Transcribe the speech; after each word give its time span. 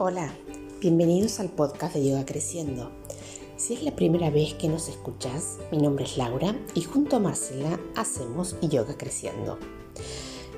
Hola, 0.00 0.32
bienvenidos 0.80 1.40
al 1.40 1.48
podcast 1.48 1.96
de 1.96 2.08
Yoga 2.08 2.24
Creciendo. 2.24 2.92
Si 3.56 3.74
es 3.74 3.82
la 3.82 3.96
primera 3.96 4.30
vez 4.30 4.54
que 4.54 4.68
nos 4.68 4.88
escuchas, 4.88 5.58
mi 5.72 5.78
nombre 5.78 6.04
es 6.04 6.16
Laura 6.16 6.54
y 6.76 6.82
junto 6.82 7.16
a 7.16 7.18
Marcela 7.18 7.80
hacemos 7.96 8.54
Yoga 8.60 8.96
Creciendo. 8.96 9.58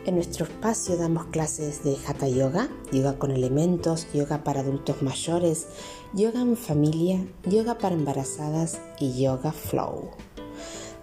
En 0.04 0.16
nuestro 0.16 0.44
espacio 0.44 0.98
damos 0.98 1.24
clases 1.28 1.82
de 1.84 1.96
Hatha 2.06 2.28
Yoga, 2.28 2.68
yoga 2.92 3.18
con 3.18 3.30
elementos, 3.30 4.12
yoga 4.12 4.44
para 4.44 4.60
adultos 4.60 5.00
mayores, 5.00 5.68
yoga 6.12 6.42
en 6.42 6.58
familia, 6.58 7.26
yoga 7.46 7.78
para 7.78 7.94
embarazadas 7.94 8.78
y 8.98 9.22
yoga 9.22 9.52
flow. 9.52 10.10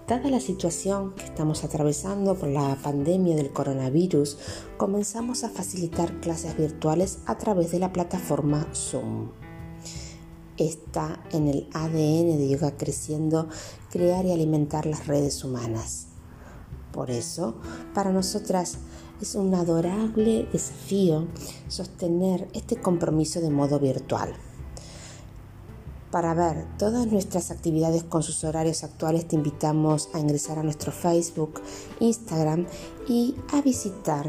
Dada 0.08 0.30
la 0.30 0.40
situación 0.40 1.12
que 1.16 1.26
estamos 1.26 1.66
atravesando 1.66 2.36
por 2.36 2.48
la 2.48 2.78
pandemia 2.82 3.36
del 3.36 3.52
coronavirus, 3.52 4.38
comenzamos 4.78 5.44
a 5.44 5.50
facilitar 5.50 6.22
clases 6.22 6.56
virtuales 6.58 7.20
a 7.26 7.38
través 7.38 7.72
de 7.72 7.80
la 7.80 7.92
plataforma 7.92 8.66
Zoom. 8.74 9.32
Está 10.56 11.22
en 11.34 11.50
el 11.50 11.68
ADN 11.74 12.38
de 12.38 12.48
Yoga 12.48 12.78
Creciendo 12.78 13.50
crear 13.92 14.26
y 14.26 14.32
alimentar 14.32 14.86
las 14.86 15.08
redes 15.08 15.44
humanas. 15.44 16.08
Por 16.94 17.12
eso, 17.12 17.56
para 17.94 18.14
nosotras 18.14 18.78
es 19.22 19.36
un 19.36 19.54
adorable 19.56 20.48
desafío 20.54 21.28
sostener 21.68 22.48
este 22.54 22.78
compromiso 22.78 23.42
de 23.42 23.50
modo 23.50 23.78
virtual. 23.78 24.34
Para 26.12 26.34
ver 26.34 26.66
todas 26.78 27.08
nuestras 27.08 27.52
actividades 27.52 28.04
con 28.04 28.24
sus 28.24 28.46
horarios 28.46 28.86
actuales 28.86 29.28
te 29.28 29.36
invitamos 29.36 30.10
a 30.14 30.20
ingresar 30.20 30.58
a 30.58 30.64
nuestro 30.64 30.94
Facebook, 30.94 31.62
Instagram 32.00 32.66
y 33.10 33.36
a 33.52 33.62
visitar 33.62 34.26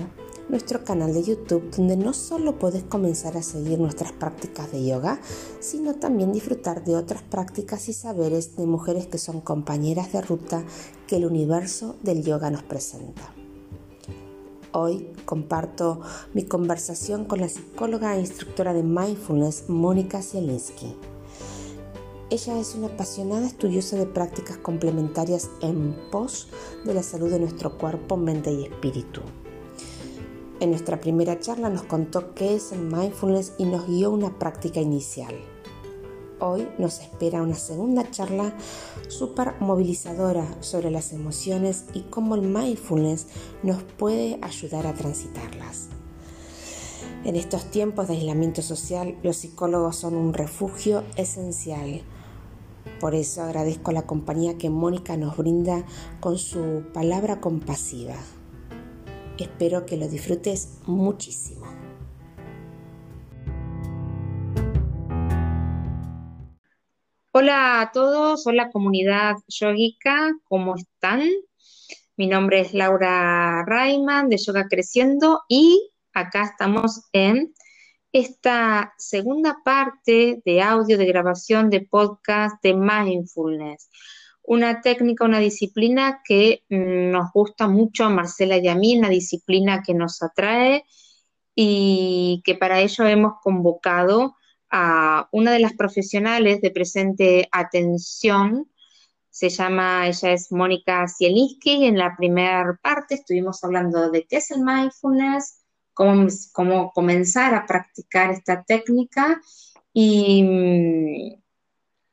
nuestro 0.48 0.82
canal 0.82 1.14
de 1.14 1.22
YouTube 1.22 1.70
donde 1.76 1.96
no 1.96 2.12
solo 2.14 2.58
puedes 2.58 2.82
comenzar 2.82 3.36
a 3.36 3.42
seguir 3.42 3.78
nuestras 3.78 4.10
prácticas 4.10 4.72
de 4.72 4.84
yoga, 4.84 5.20
sino 5.60 5.94
también 5.94 6.32
disfrutar 6.32 6.84
de 6.84 6.96
otras 6.96 7.22
prácticas 7.22 7.88
y 7.88 7.92
saberes 7.92 8.56
de 8.56 8.66
mujeres 8.66 9.06
que 9.06 9.18
son 9.18 9.40
compañeras 9.40 10.12
de 10.12 10.20
ruta 10.20 10.64
que 11.06 11.16
el 11.16 11.26
universo 11.26 11.94
del 12.02 12.24
yoga 12.24 12.50
nos 12.50 12.64
presenta. 12.64 13.32
Hoy 14.72 15.12
comparto 15.24 16.00
mi 16.34 16.42
conversación 16.42 17.24
con 17.24 17.40
la 17.40 17.48
psicóloga 17.48 18.16
e 18.16 18.20
instructora 18.20 18.74
de 18.74 18.82
mindfulness 18.82 19.68
Mónica 19.68 20.22
Zielinski. 20.22 20.96
Ella 22.30 22.58
es 22.58 22.74
una 22.74 22.88
apasionada 22.88 23.46
estudiosa 23.46 23.96
de 23.96 24.04
prácticas 24.04 24.58
complementarias 24.58 25.48
en 25.62 25.96
pos 26.10 26.48
de 26.84 26.92
la 26.92 27.02
salud 27.02 27.30
de 27.30 27.38
nuestro 27.38 27.78
cuerpo, 27.78 28.18
mente 28.18 28.52
y 28.52 28.64
espíritu. 28.64 29.22
En 30.60 30.68
nuestra 30.68 31.00
primera 31.00 31.40
charla 31.40 31.70
nos 31.70 31.84
contó 31.84 32.34
qué 32.34 32.54
es 32.54 32.72
el 32.72 32.80
mindfulness 32.80 33.54
y 33.56 33.64
nos 33.64 33.86
guió 33.86 34.10
una 34.10 34.38
práctica 34.38 34.78
inicial. 34.78 35.34
Hoy 36.38 36.68
nos 36.76 37.00
espera 37.00 37.40
una 37.40 37.54
segunda 37.54 38.10
charla 38.10 38.54
súper 39.08 39.54
movilizadora 39.60 40.46
sobre 40.60 40.90
las 40.90 41.14
emociones 41.14 41.86
y 41.94 42.02
cómo 42.02 42.34
el 42.34 42.42
mindfulness 42.42 43.26
nos 43.62 43.82
puede 43.82 44.38
ayudar 44.42 44.86
a 44.86 44.92
transitarlas. 44.92 45.88
En 47.24 47.36
estos 47.36 47.70
tiempos 47.70 48.06
de 48.06 48.14
aislamiento 48.14 48.60
social, 48.60 49.16
los 49.22 49.38
psicólogos 49.38 49.96
son 49.96 50.14
un 50.14 50.34
refugio 50.34 51.04
esencial 51.16 52.02
por 53.00 53.14
eso 53.14 53.42
agradezco 53.42 53.92
la 53.92 54.06
compañía 54.06 54.58
que 54.58 54.70
Mónica 54.70 55.16
nos 55.16 55.36
brinda 55.36 55.84
con 56.20 56.38
su 56.38 56.84
palabra 56.92 57.40
compasiva. 57.40 58.16
Espero 59.38 59.86
que 59.86 59.96
lo 59.96 60.08
disfrutes 60.08 60.80
muchísimo. 60.86 61.66
Hola 67.32 67.80
a 67.80 67.92
todos, 67.92 68.46
hola 68.46 68.70
comunidad 68.70 69.36
yogica, 69.46 70.32
¿cómo 70.44 70.74
están? 70.74 71.22
Mi 72.16 72.26
nombre 72.26 72.60
es 72.60 72.74
Laura 72.74 73.64
Rayman 73.64 74.28
de 74.28 74.38
Yoga 74.38 74.66
Creciendo 74.68 75.42
y 75.48 75.92
acá 76.12 76.42
estamos 76.42 77.02
en 77.12 77.54
esta 78.12 78.94
segunda 78.98 79.58
parte 79.64 80.42
de 80.44 80.62
audio, 80.62 80.98
de 80.98 81.06
grabación, 81.06 81.70
de 81.70 81.82
podcast, 81.82 82.62
de 82.62 82.74
mindfulness. 82.74 83.90
Una 84.42 84.80
técnica, 84.80 85.24
una 85.24 85.40
disciplina 85.40 86.22
que 86.26 86.64
nos 86.70 87.32
gusta 87.32 87.68
mucho 87.68 88.04
a 88.04 88.08
Marcela 88.08 88.56
y 88.56 88.68
a 88.68 88.74
mí, 88.74 88.96
una 88.96 89.10
disciplina 89.10 89.82
que 89.82 89.94
nos 89.94 90.22
atrae 90.22 90.84
y 91.54 92.40
que 92.44 92.54
para 92.54 92.80
ello 92.80 93.06
hemos 93.06 93.34
convocado 93.42 94.36
a 94.70 95.28
una 95.32 95.52
de 95.52 95.60
las 95.60 95.74
profesionales 95.74 96.60
de 96.60 96.70
presente 96.70 97.48
atención. 97.52 98.70
Se 99.30 99.50
llama, 99.50 100.08
ella 100.08 100.32
es 100.32 100.50
Mónica 100.50 101.06
Zielinski 101.08 101.84
en 101.86 101.98
la 101.98 102.16
primera 102.16 102.78
parte 102.82 103.16
estuvimos 103.16 103.62
hablando 103.64 104.10
de 104.10 104.26
qué 104.26 104.36
es 104.38 104.50
el 104.50 104.62
mindfulness, 104.62 105.64
cómo, 106.52 106.92
comenzar 106.92 107.54
a 107.54 107.66
practicar 107.66 108.30
esta 108.30 108.62
técnica 108.62 109.40
y 109.92 110.42
mm, 110.44 111.42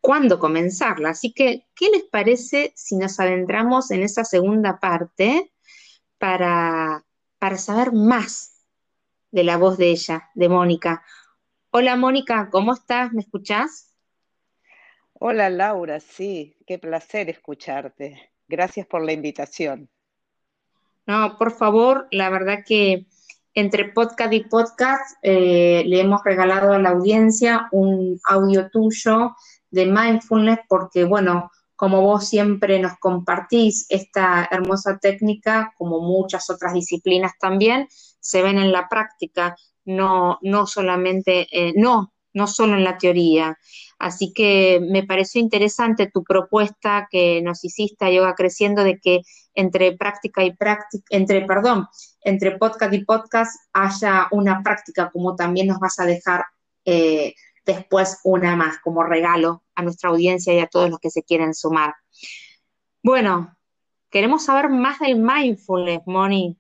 cuándo 0.02 0.40
comenzarla. 0.40 1.10
Así 1.10 1.34
que, 1.34 1.68
¿qué 1.76 1.90
les 1.92 2.04
parece 2.04 2.74
si 2.76 2.98
nos 2.98 3.20
adentramos 3.20 3.92
en 3.92 4.02
esa 4.02 4.26
segunda 4.26 4.80
parte 4.80 5.54
para, 6.18 7.06
para 7.38 7.58
saber 7.58 7.94
más 7.94 8.66
de 9.30 9.44
la 9.44 9.58
voz 9.58 9.78
de 9.78 9.92
ella, 9.92 10.30
de 10.34 10.50
Mónica? 10.50 11.04
Hola 11.70 11.96
Mónica, 11.96 12.50
¿cómo 12.50 12.74
estás? 12.74 13.14
¿Me 13.14 13.22
escuchás? 13.22 13.94
Hola 15.14 15.50
Laura, 15.50 16.00
sí, 16.00 16.58
qué 16.66 16.80
placer 16.80 17.30
escucharte. 17.30 18.32
Gracias 18.48 18.88
por 18.88 19.04
la 19.04 19.12
invitación. 19.12 19.90
No, 21.06 21.38
por 21.38 21.52
favor, 21.52 22.08
la 22.10 22.30
verdad 22.30 22.64
que 22.66 23.06
entre 23.56 23.86
podcast 23.86 24.34
y 24.34 24.44
podcast 24.44 25.18
eh, 25.24 25.84
le 25.86 26.02
hemos 26.02 26.22
regalado 26.24 26.74
a 26.74 26.80
la 26.80 26.90
audiencia 26.90 27.68
un 27.72 28.20
audio 28.26 28.70
tuyo 28.70 29.36
de 29.72 29.86
mindfulness 29.86 30.60
porque, 30.68 31.06
bueno, 31.06 31.50
como 31.76 32.02
vos 32.02 32.28
siempre 32.28 32.80
nos 32.80 32.98
compartís 33.00 33.86
esta 33.90 34.48
hermosa 34.52 34.98
técnica, 35.00 35.74
como 35.78 36.00
muchas 36.02 36.50
otras 36.50 36.74
disciplinas 36.74 37.34
también, 37.40 37.88
se 38.20 38.42
ven 38.42 38.58
en 38.58 38.72
la 38.72 38.88
práctica, 38.90 39.56
no, 39.86 40.38
no 40.42 40.68
solamente, 40.68 41.48
eh, 41.52 41.74
no, 41.76 42.14
no 42.36 42.48
solo 42.48 42.76
en 42.76 42.84
la 42.84 42.98
teoría. 42.98 43.58
Así 43.98 44.34
que 44.34 44.80
me 44.82 45.04
pareció 45.04 45.42
interesante 45.42 46.12
tu 46.14 46.24
propuesta 46.24 47.08
que 47.10 47.42
nos 47.42 47.64
hiciste 47.64 48.06
a 48.06 48.12
Yoga 48.12 48.36
Creciendo 48.36 48.84
de 48.84 49.00
que 49.00 49.22
entre 49.56 49.94
práctica 49.94 50.44
y 50.44 50.54
práctica, 50.54 51.06
entre, 51.10 51.46
perdón, 51.46 51.88
entre 52.22 52.58
podcast 52.58 52.94
y 52.94 53.06
podcast 53.06 53.58
haya 53.74 54.28
una 54.32 54.62
práctica, 54.62 55.10
como 55.12 55.36
también 55.36 55.68
nos 55.68 55.80
vas 55.80 55.98
a 56.00 56.06
dejar 56.06 56.44
eh, 56.84 57.34
después 57.66 58.20
una 58.26 58.56
más 58.58 58.80
como 58.80 59.02
regalo 59.04 59.64
a 59.74 59.82
nuestra 59.82 60.10
audiencia 60.10 60.54
y 60.54 60.60
a 60.60 60.68
todos 60.68 60.90
los 60.90 61.00
que 61.00 61.10
se 61.10 61.24
quieren 61.24 61.54
sumar. 61.54 61.96
Bueno, 63.02 63.56
queremos 64.10 64.44
saber 64.44 64.70
más 64.70 65.00
del 65.00 65.16
mindfulness, 65.16 66.02
Moni. 66.06 66.58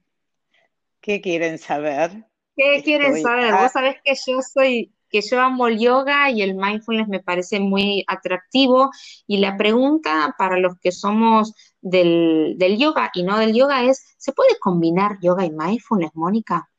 ¿Qué 1.01 1.19
quieren 1.19 1.59
saber? 1.59 2.25
¿Qué 2.55 2.81
quieren 2.81 3.21
saber? 3.21 3.53
Vos 3.53 3.73
sabés 3.73 3.97
que 4.03 4.15
yo 4.25 4.41
soy 4.41 4.94
que 5.15 5.21
yo 5.21 5.39
amo 5.39 5.67
el 5.67 5.79
yoga 5.79 6.29
y 6.29 6.41
el 6.41 6.55
mindfulness 6.55 7.07
me 7.07 7.21
parece 7.21 7.61
muy 7.61 8.03
atractivo. 8.05 8.91
Y 9.25 9.37
la 9.37 9.55
pregunta 9.55 10.35
para 10.37 10.57
los 10.59 10.77
que 10.79 10.91
somos 10.91 11.53
del, 11.79 12.57
yoga 12.77 13.11
y 13.13 13.23
no 13.23 13.37
del 13.39 13.53
yoga 13.53 13.85
es, 13.85 14.13
¿se 14.17 14.33
puede 14.33 14.59
combinar 14.59 15.17
yoga 15.21 15.45
y 15.45 15.51
mindfulness, 15.51 16.11
Mónica? 16.15 16.69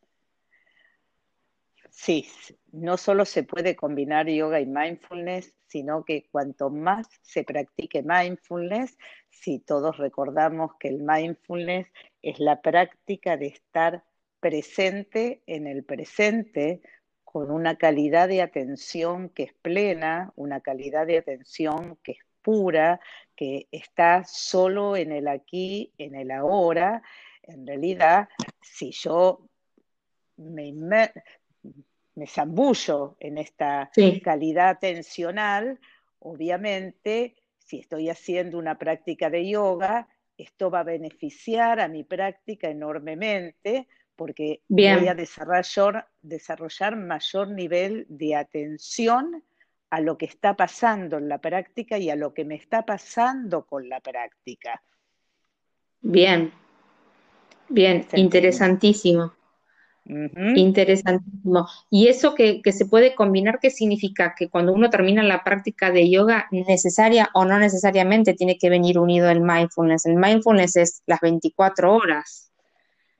Sí, 1.91 2.29
no 2.73 2.99
solo 2.99 3.25
se 3.25 3.43
puede 3.43 3.75
combinar 3.75 4.29
yoga 4.29 4.61
y 4.61 4.67
mindfulness, 4.67 5.55
sino 5.67 6.05
que 6.05 6.29
cuanto 6.31 6.69
más 6.69 7.09
se 7.23 7.43
practique 7.43 8.03
mindfulness, 8.03 8.99
si 9.31 9.61
todos 9.61 9.97
recordamos 9.97 10.73
que 10.79 10.89
el 10.89 11.03
mindfulness 11.03 11.87
es 12.21 12.39
la 12.39 12.61
práctica 12.61 13.39
de 13.39 13.47
estar 13.47 14.05
presente 14.41 15.43
en 15.47 15.67
el 15.67 15.85
presente, 15.85 16.83
con 17.37 17.51
una 17.51 17.77
calidad 17.77 18.29
de 18.29 18.41
atención 18.41 19.29
que 19.29 19.43
es 19.43 19.53
plena, 19.53 20.33
una 20.37 20.63
calidad 20.63 21.07
de 21.07 21.19
atención 21.19 21.99
que 22.03 22.13
es 22.13 22.19
pura, 22.41 22.99
que 23.37 23.69
está 23.71 24.25
solo 24.25 24.97
en 24.97 25.13
el 25.13 25.29
aquí, 25.29 25.93
en 25.99 26.15
el 26.15 26.31
ahora. 26.31 27.03
En 27.43 27.67
realidad, 27.67 28.31
si 28.63 28.91
yo 28.91 29.51
me, 30.39 30.73
me 32.15 32.27
zambullo 32.27 33.19
en 33.21 33.37
esta 33.37 33.91
calidad 34.25 34.71
atencional, 34.71 35.79
obviamente, 36.21 37.35
si 37.59 37.81
estoy 37.81 38.09
haciendo 38.09 38.57
una 38.57 38.79
práctica 38.79 39.29
de 39.29 39.47
yoga, 39.47 40.09
esto 40.39 40.71
va 40.71 40.81
a 40.81 40.85
beneficiar 40.85 41.81
a 41.81 41.89
mi 41.89 42.03
práctica 42.03 42.71
enormemente 42.71 43.89
porque 44.17 44.63
voy 44.69 45.09
a 45.09 45.15
desarrollar, 45.15 46.09
desarrollar 46.23 46.97
mayor 46.97 47.49
nivel 47.49 48.07
de 48.09 48.35
atención 48.35 49.45
a 49.91 50.01
lo 50.01 50.19
que 50.19 50.27
está 50.27 50.57
pasando 50.57 51.19
en 51.19 51.29
la 51.29 51.39
práctica 51.39 51.99
y 51.99 52.11
a 52.11 52.17
lo 52.17 52.35
que 52.35 52.45
me 52.45 52.57
está 52.57 52.85
pasando 52.85 53.67
con 53.67 53.89
la 53.89 54.01
práctica. 54.01 54.83
Bien, 56.01 56.53
bien, 57.69 58.07
interesantísimo. 58.15 59.33
Interesantísimo. 60.09 61.67
Y 61.91 62.07
eso 62.07 62.35
que, 62.35 62.61
se 62.71 62.87
puede 62.87 63.15
combinar, 63.15 63.59
¿qué 63.61 63.71
significa? 63.71 64.35
Que 64.37 64.49
cuando 64.49 64.73
uno 64.73 64.89
termina 64.89 65.23
la 65.23 65.43
práctica 65.43 65.91
de 65.91 66.09
yoga, 66.09 66.47
necesaria 66.53 67.29
o 67.35 67.45
no 67.45 67.59
necesariamente 67.59 68.35
tiene 68.35 68.57
que 68.57 68.71
venir 68.71 68.99
unido 68.99 69.29
el 69.31 69.41
mindfulness. 69.41 70.07
El 70.07 70.17
mindfulness 70.17 70.77
es 70.77 71.03
las 71.07 71.21
24 71.21 71.93
horas. 71.93 72.53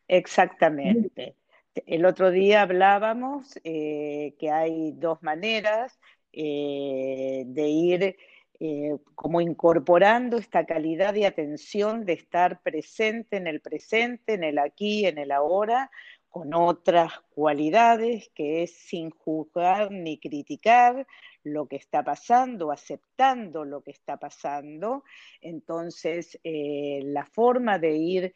Exactamente. 0.09 1.37
El 1.85 2.07
otro 2.07 2.31
día 2.31 2.63
hablábamos 2.63 3.59
eh, 3.65 4.35
que 4.39 4.51
hay 4.51 4.93
dos 4.93 5.23
maneras 5.23 5.99
eh, 6.33 7.45
de 7.47 7.69
ir 7.69 8.17
eh, 8.59 8.97
como 9.15 9.43
incorporando 9.43 10.39
esta 10.39 10.65
calidad 10.65 11.13
de 11.13 11.27
atención, 11.27 12.07
de 12.07 12.15
estar 12.15 12.63
presente 12.63 13.37
en 13.37 13.47
el 13.47 13.61
presente, 13.61 14.35
en 14.35 14.45
el 14.45 14.59
aquí, 14.59 15.05
en 15.07 15.19
el 15.19 15.33
ahora, 15.33 15.91
con 16.31 16.55
otras 16.55 17.13
cualidades, 17.31 18.31
que 18.35 18.63
es 18.63 18.73
sin 18.73 19.11
juzgar 19.11 19.91
ni 19.91 20.19
criticar 20.19 21.07
lo 21.43 21.67
que 21.67 21.77
está 21.77 22.03
pasando, 22.03 22.73
aceptando 22.73 23.65
lo 23.65 23.83
que 23.83 23.91
está 23.91 24.19
pasando. 24.19 25.05
Entonces, 25.41 26.39
la 26.43 27.25
forma 27.25 27.79
de 27.79 27.97
ir 27.97 28.35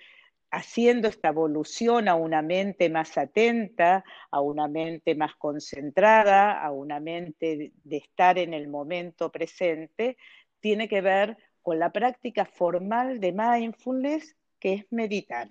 haciendo 0.51 1.09
esta 1.09 1.29
evolución 1.29 2.09
a 2.09 2.15
una 2.15 2.43
mente 2.43 2.91
más 2.91 3.17
atenta, 3.17 4.05
a 4.31 4.41
una 4.41 4.69
mente 4.69 5.15
más 5.15 5.35
concentrada, 5.37 6.61
a 6.61 6.73
una 6.73 7.01
mente 7.01 7.73
de 7.85 7.97
estar 7.97 8.39
en 8.39 8.53
el 8.55 8.69
momento 8.69 9.31
presente, 9.31 10.17
tiene 10.61 10.89
que 10.89 11.01
ver 11.01 11.37
con 11.63 11.79
la 11.79 11.93
práctica 11.93 12.45
formal 12.45 13.21
de 13.21 13.33
mindfulness, 13.33 14.37
que 14.59 14.75
es 14.75 14.87
meditar. 14.91 15.49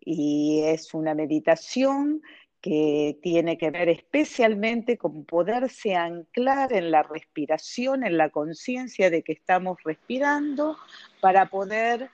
Y 0.00 0.62
es 0.64 0.94
una 0.94 1.14
meditación 1.14 2.22
que 2.60 3.18
tiene 3.22 3.56
que 3.56 3.70
ver 3.70 3.88
especialmente 3.88 4.96
con 4.98 5.24
poderse 5.24 5.94
anclar 5.94 6.72
en 6.72 6.90
la 6.90 7.02
respiración, 7.02 8.04
en 8.04 8.16
la 8.16 8.30
conciencia 8.30 9.10
de 9.10 9.22
que 9.22 9.32
estamos 9.32 9.78
respirando, 9.84 10.76
para 11.20 11.46
poder 11.46 12.10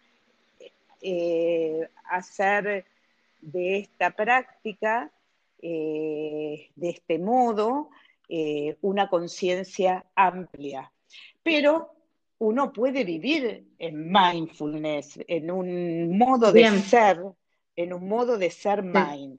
eh, 1.07 1.87
hacer 2.05 2.87
de 3.43 3.79
esta 3.79 4.11
práctica, 4.11 5.13
eh, 5.61 6.71
de 6.75 6.89
este 6.89 7.19
modo, 7.19 7.91
eh, 8.27 8.79
una 8.81 9.11
conciencia 9.11 10.07
amplia. 10.15 10.91
Pero 11.43 11.91
uno 12.39 12.73
puede 12.73 13.05
vivir 13.05 13.67
en 13.79 14.11
mindfulness, 14.11 15.21
en 15.29 15.51
un 15.51 16.17
modo 16.17 16.51
de 16.51 16.71
ser 16.81 17.21
en 17.77 17.93
un 17.93 18.09
modo 18.09 18.39
de 18.39 18.51
ser 18.51 18.83
mind. 18.83 19.39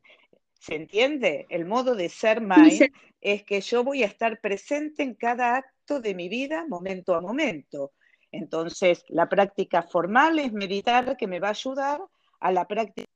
¿Se 0.60 0.76
entiende? 0.76 1.48
El 1.50 1.66
modo 1.66 1.96
de 1.96 2.10
ser 2.10 2.42
mind 2.42 2.92
es 3.22 3.44
que 3.44 3.62
yo 3.62 3.84
voy 3.84 4.04
a 4.04 4.08
estar 4.08 4.40
presente 4.40 5.02
en 5.02 5.16
cada 5.16 5.56
acto 5.56 6.00
de 6.00 6.14
mi 6.14 6.30
vida, 6.30 6.66
momento 6.68 7.16
a 7.16 7.22
momento. 7.22 7.94
Entonces, 8.36 9.04
la 9.10 9.28
práctica 9.30 9.82
formal 9.82 10.40
es 10.40 10.52
meditar, 10.52 11.18
que 11.18 11.28
me 11.28 11.40
va 11.40 11.48
a 11.48 11.52
ayudar 11.52 12.02
a 12.40 12.52
la 12.52 12.68
práctica 12.68 13.08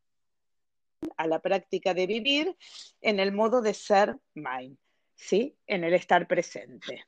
a 1.16 1.28
la 1.28 1.40
práctica 1.40 1.94
de 1.94 2.08
vivir 2.08 2.56
en 3.02 3.20
el 3.22 3.32
modo 3.32 3.62
de 3.62 3.74
ser 3.74 4.18
mind, 4.34 4.78
¿sí? 5.16 5.56
En 5.66 5.86
el 5.86 5.94
estar 5.94 6.28
presente 6.28 7.06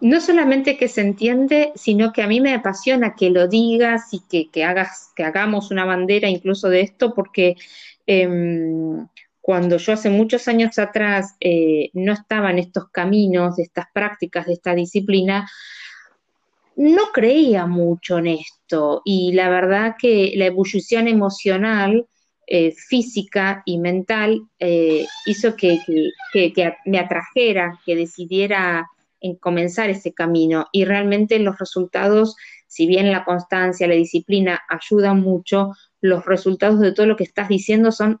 no 0.00 0.20
solamente 0.20 0.76
que 0.76 0.88
se 0.88 1.00
entiende, 1.00 1.72
sino 1.74 2.12
que 2.12 2.22
a 2.22 2.28
mí 2.28 2.40
me 2.40 2.54
apasiona 2.54 3.14
que 3.16 3.30
lo 3.30 3.48
digas 3.48 4.08
y 4.12 4.48
que, 4.50 4.64
hagas, 4.64 5.12
que 5.16 5.24
hagamos 5.24 5.70
una 5.70 5.84
bandera 5.84 6.28
incluso 6.28 6.68
de 6.68 6.82
esto, 6.82 7.14
porque 7.14 7.56
em, 8.06 9.08
cuando 9.40 9.76
yo 9.78 9.92
hace 9.92 10.10
muchos 10.10 10.46
años 10.46 10.78
atrás 10.78 11.36
eh, 11.40 11.90
no 11.94 12.12
estaba 12.12 12.50
en 12.50 12.58
estos 12.58 12.90
caminos, 12.90 13.56
de 13.56 13.64
estas 13.64 13.86
prácticas, 13.92 14.46
de 14.46 14.52
esta 14.52 14.74
disciplina, 14.74 15.48
no 16.78 17.06
creía 17.12 17.66
mucho 17.66 18.18
en 18.18 18.28
esto. 18.28 19.02
Y 19.04 19.32
la 19.32 19.50
verdad 19.50 19.96
que 19.98 20.32
la 20.36 20.46
ebullición 20.46 21.08
emocional, 21.08 22.06
eh, 22.46 22.72
física 22.72 23.62
y 23.66 23.78
mental 23.78 24.42
eh, 24.60 25.04
hizo 25.26 25.56
que, 25.56 25.80
me 26.86 26.98
atrajera, 27.00 27.80
que 27.84 27.96
decidiera 27.96 28.86
en 29.20 29.34
comenzar 29.34 29.90
ese 29.90 30.14
camino 30.14 30.68
y 30.70 30.84
realmente 30.84 31.40
los 31.40 31.58
resultados, 31.58 32.36
si 32.68 32.86
bien 32.86 33.10
la 33.10 33.24
constancia, 33.24 33.88
la 33.88 33.94
disciplina 33.94 34.60
ayudan 34.68 35.20
mucho, 35.20 35.72
los 36.00 36.24
resultados 36.26 36.78
de 36.78 36.92
todo 36.92 37.06
lo 37.06 37.16
que 37.16 37.24
estás 37.24 37.48
diciendo 37.48 37.90
son 37.90 38.20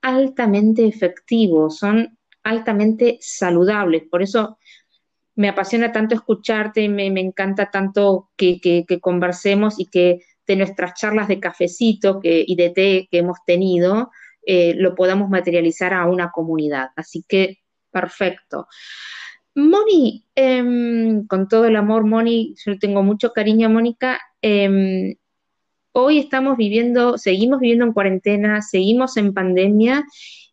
altamente 0.00 0.86
efectivos, 0.88 1.78
son 1.78 2.18
altamente 2.42 3.18
saludables. 3.20 4.02
Por 4.10 4.22
eso 4.22 4.58
me 5.34 5.48
apasiona 5.48 5.92
tanto 5.92 6.14
escucharte, 6.14 6.88
me, 6.88 7.10
me 7.10 7.20
encanta 7.20 7.70
tanto 7.70 8.30
que, 8.36 8.84
conversemos 9.00 9.78
y 9.78 9.86
que 9.86 10.20
de 10.46 10.56
nuestras 10.56 10.94
charlas 10.94 11.28
de 11.28 11.40
cafecito 11.40 12.20
que, 12.20 12.44
y 12.46 12.56
de 12.56 12.70
té 12.70 13.08
que 13.10 13.18
hemos 13.18 13.38
tenido, 13.46 14.10
eh, 14.44 14.74
lo 14.76 14.94
podamos 14.94 15.30
materializar 15.30 15.94
a 15.94 16.06
una 16.06 16.30
comunidad. 16.30 16.88
Así 16.96 17.24
que, 17.26 17.58
perfecto. 17.90 18.66
Moni, 19.54 20.24
em, 20.34 21.26
con 21.26 21.48
todo 21.48 21.66
el 21.66 21.76
amor, 21.76 22.04
Moni, 22.06 22.54
yo 22.64 22.78
tengo 22.78 23.02
mucho 23.02 23.32
cariño 23.32 23.66
a 23.68 23.70
Mónica. 23.70 24.20
Em, 24.40 25.14
hoy 25.92 26.18
estamos 26.18 26.56
viviendo, 26.56 27.18
seguimos 27.18 27.60
viviendo 27.60 27.84
en 27.84 27.92
cuarentena, 27.92 28.62
seguimos 28.62 29.16
en 29.16 29.34
pandemia 29.34 30.04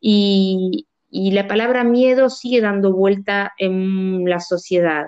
y, 0.02 0.89
la 1.10 1.48
palabra 1.48 1.84
miedo 1.84 2.30
sigue 2.30 2.62
dando 2.62 2.94
vuelta 2.94 3.54
en 3.58 4.26
la 4.26 4.40
sociedad. 4.40 5.08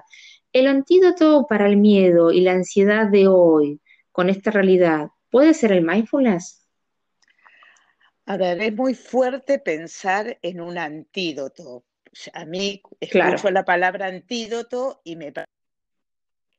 El 0.54 0.68
antídoto 0.68 1.46
para 1.48 1.68
el 1.68 1.78
miedo 1.78 2.32
y 2.32 2.42
la 2.42 2.54
ansiedad 2.54 3.08
de 3.08 3.28
hoy, 3.28 3.80
con 4.12 4.30
esta 4.30 4.52
realidad, 4.52 5.08
¿puede 5.30 5.54
ser 5.54 5.72
el 5.72 5.84
mindfulness? 5.84 6.68
A 8.26 8.38
ver, 8.38 8.62
es 8.62 8.76
muy 8.76 8.94
fuerte 8.94 9.60
pensar 9.60 10.38
en 10.42 10.62
un 10.62 10.78
antídoto, 10.78 11.86
a 12.34 12.46
mí 12.46 12.82
escucho 13.00 13.52
la 13.52 13.64
palabra 13.64 14.08
antídoto 14.08 15.02
y 15.04 15.16
me 15.16 15.34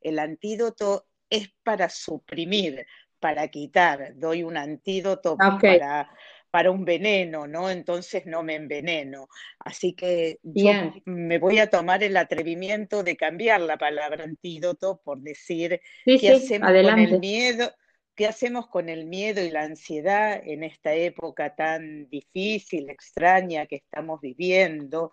el 0.00 0.18
antídoto 0.18 1.06
es 1.30 1.50
para 1.62 1.88
suprimir, 1.88 2.84
para 3.20 3.48
quitar, 3.48 4.14
doy 4.16 4.42
un 4.42 4.56
antídoto 4.56 5.36
para, 5.36 6.10
para 6.52 6.70
un 6.70 6.84
veneno, 6.84 7.46
¿no? 7.46 7.70
Entonces 7.70 8.26
no 8.26 8.42
me 8.42 8.56
enveneno. 8.56 9.26
Así 9.58 9.94
que 9.94 10.38
yo 10.42 10.70
me 11.06 11.38
voy 11.38 11.58
a 11.58 11.70
tomar 11.70 12.02
el 12.02 12.14
atrevimiento 12.14 13.02
de 13.02 13.16
cambiar 13.16 13.62
la 13.62 13.78
palabra 13.78 14.24
antídoto 14.24 15.00
por 15.02 15.20
decir 15.22 15.80
qué 16.04 16.30
hacemos 16.30 16.70
con 16.70 16.98
el 16.98 17.18
miedo, 17.20 17.72
qué 18.14 18.26
hacemos 18.26 18.66
con 18.68 18.90
el 18.90 19.06
miedo 19.06 19.42
y 19.42 19.50
la 19.50 19.62
ansiedad 19.62 20.42
en 20.44 20.62
esta 20.62 20.92
época 20.92 21.54
tan 21.54 22.10
difícil, 22.10 22.90
extraña 22.90 23.64
que 23.64 23.76
estamos 23.76 24.20
viviendo 24.20 25.10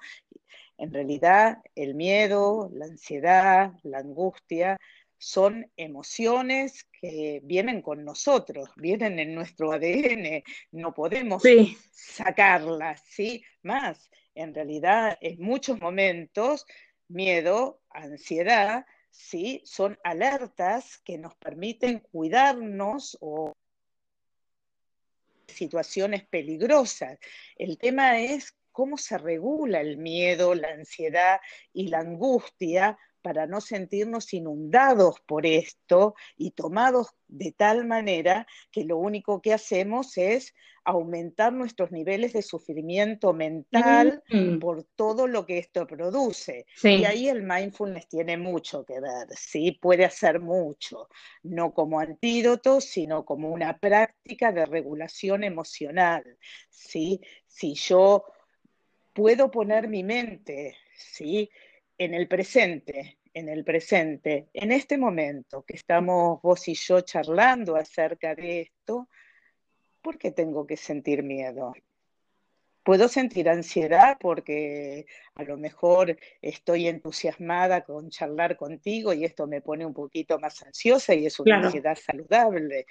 en 0.78 0.94
realidad, 0.94 1.58
el 1.76 1.94
miedo, 1.94 2.70
la 2.74 2.86
ansiedad, 2.86 3.74
la 3.84 4.00
angustia 4.00 4.80
son 5.20 5.70
emociones 5.76 6.88
que 7.00 7.42
vienen 7.44 7.82
con 7.82 8.06
nosotros, 8.06 8.72
vienen 8.78 9.20
en 9.20 9.36
nuestro 9.36 9.74
ADN, 9.74 10.44
no 10.72 10.94
podemos 10.94 11.44
sacarlas, 11.92 13.04
¿sí? 13.06 13.44
Más, 13.62 14.10
en 14.34 14.56
realidad, 14.56 15.18
en 15.22 15.42
muchos 15.42 15.80
momentos, 15.80 16.66
miedo, 17.10 17.82
ansiedad, 17.90 18.86
¿sí? 19.12 19.62
Son 19.66 20.00
alertas 20.04 21.00
que 21.04 21.18
nos 21.18 21.36
permiten 21.36 22.00
cuidarnos 22.00 23.18
o 23.20 23.52
situaciones 25.48 26.26
peligrosas. 26.28 27.20
El 27.58 27.78
tema 27.78 28.20
es 28.22 28.56
cómo 28.72 28.98
se 28.98 29.18
regula 29.18 29.82
el 29.82 29.98
miedo, 29.98 30.56
la 30.56 30.70
ansiedad 30.70 31.42
y 31.74 31.88
la 31.88 32.00
angustia 32.00 32.98
para 33.22 33.48
no 33.48 33.62
sentirnos 33.62 34.34
inundados 34.34 35.20
por 35.26 35.46
esto 35.46 36.16
y 36.38 36.52
tomados 36.52 37.08
de 37.28 37.52
tal 37.52 37.86
manera 37.86 38.48
que 38.72 38.84
lo 38.84 38.98
único 38.98 39.42
que 39.42 39.54
hacemos 39.54 40.18
es 40.18 40.54
aumentar 40.84 41.54
nuestros 41.54 41.92
niveles 41.92 42.34
de 42.34 42.42
sufrimiento 42.42 43.34
mental 43.34 44.24
mm. 44.30 44.58
por 44.58 44.84
todo 44.96 45.28
lo 45.28 45.46
que 45.46 45.60
esto 45.60 45.86
produce. 45.86 46.66
Y 46.82 47.06
ahí 47.06 47.30
el 47.30 47.44
mindfulness 47.44 48.08
tiene 48.08 48.38
mucho 48.38 48.84
que 48.86 49.00
ver, 49.00 49.28
¿sí? 49.36 49.74
Puede 49.80 50.06
hacer 50.06 50.40
mucho, 50.40 51.08
no 51.44 51.74
como 51.74 52.00
antídoto, 52.00 52.82
sino 52.82 53.24
como 53.24 53.50
una 53.50 53.78
práctica 53.78 54.52
de 54.52 54.66
regulación 54.66 55.44
emocional, 55.44 56.24
¿sí? 56.70 57.22
Si 57.48 57.76
yo 57.76 58.26
puedo 59.14 59.52
poner 59.52 59.88
mi 59.88 60.04
mente, 60.04 60.78
¿sí? 60.96 61.50
En 62.00 62.14
el 62.14 62.30
presente, 62.30 63.20
en 63.34 63.50
el 63.50 63.66
presente, 63.66 64.48
en 64.54 64.72
este 64.72 64.98
momento 64.98 65.64
que 65.64 65.76
estamos 65.76 66.42
vos 66.42 66.66
y 66.70 66.74
yo 66.74 67.02
charlando 67.02 67.76
acerca 67.76 68.34
de 68.36 68.62
esto, 68.62 69.10
¿por 70.02 70.18
qué 70.18 70.32
tengo 70.32 70.66
que 70.66 70.78
sentir 70.78 71.24
miedo? 71.24 71.74
Puedo 72.84 73.10
sentir 73.10 73.50
ansiedad 73.50 74.18
porque 74.18 75.08
a 75.36 75.44
lo 75.44 75.58
mejor 75.58 76.18
estoy 76.42 76.88
entusiasmada 76.88 77.84
con 77.84 78.10
charlar 78.10 78.56
contigo 78.56 79.12
y 79.12 79.26
esto 79.26 79.46
me 79.46 79.60
pone 79.60 79.86
un 79.86 79.94
poquito 79.94 80.40
más 80.40 80.64
ansiosa 80.64 81.14
y 81.14 81.26
es 81.26 81.38
una 81.38 81.58
ansiedad 81.58 81.98
saludable. 81.98 82.86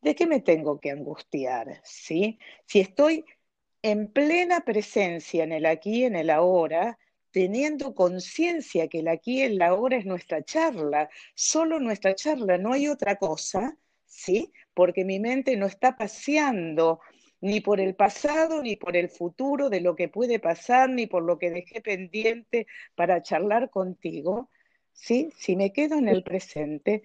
¿De 0.00 0.14
qué 0.14 0.26
me 0.26 0.40
tengo 0.40 0.80
que 0.80 0.90
angustiar? 0.90 1.82
¿Sí? 1.84 2.38
Si 2.64 2.80
estoy 2.80 3.26
en 3.82 4.10
plena 4.10 4.62
presencia 4.62 5.44
en 5.44 5.52
el 5.52 5.66
aquí 5.66 6.04
en 6.04 6.16
el 6.16 6.30
ahora, 6.30 6.98
teniendo 7.34 7.96
conciencia 7.96 8.86
que 8.86 9.00
el 9.00 9.08
aquí 9.08 9.40
y 9.40 9.42
el 9.42 9.60
ahora 9.60 9.96
es 9.96 10.06
nuestra 10.06 10.44
charla, 10.44 11.10
solo 11.34 11.80
nuestra 11.80 12.14
charla, 12.14 12.58
no 12.58 12.72
hay 12.72 12.86
otra 12.86 13.16
cosa, 13.16 13.76
¿sí? 14.06 14.52
Porque 14.72 15.04
mi 15.04 15.18
mente 15.18 15.56
no 15.56 15.66
está 15.66 15.96
paseando 15.96 17.00
ni 17.40 17.60
por 17.60 17.80
el 17.80 17.96
pasado, 17.96 18.62
ni 18.62 18.76
por 18.76 18.96
el 18.96 19.08
futuro 19.08 19.68
de 19.68 19.80
lo 19.80 19.96
que 19.96 20.08
puede 20.08 20.38
pasar, 20.38 20.88
ni 20.90 21.08
por 21.08 21.24
lo 21.24 21.36
que 21.36 21.50
dejé 21.50 21.80
pendiente 21.80 22.68
para 22.94 23.20
charlar 23.20 23.68
contigo, 23.68 24.48
¿sí? 24.92 25.32
Si 25.36 25.56
me 25.56 25.72
quedo 25.72 25.98
en 25.98 26.08
el 26.08 26.22
presente, 26.22 27.02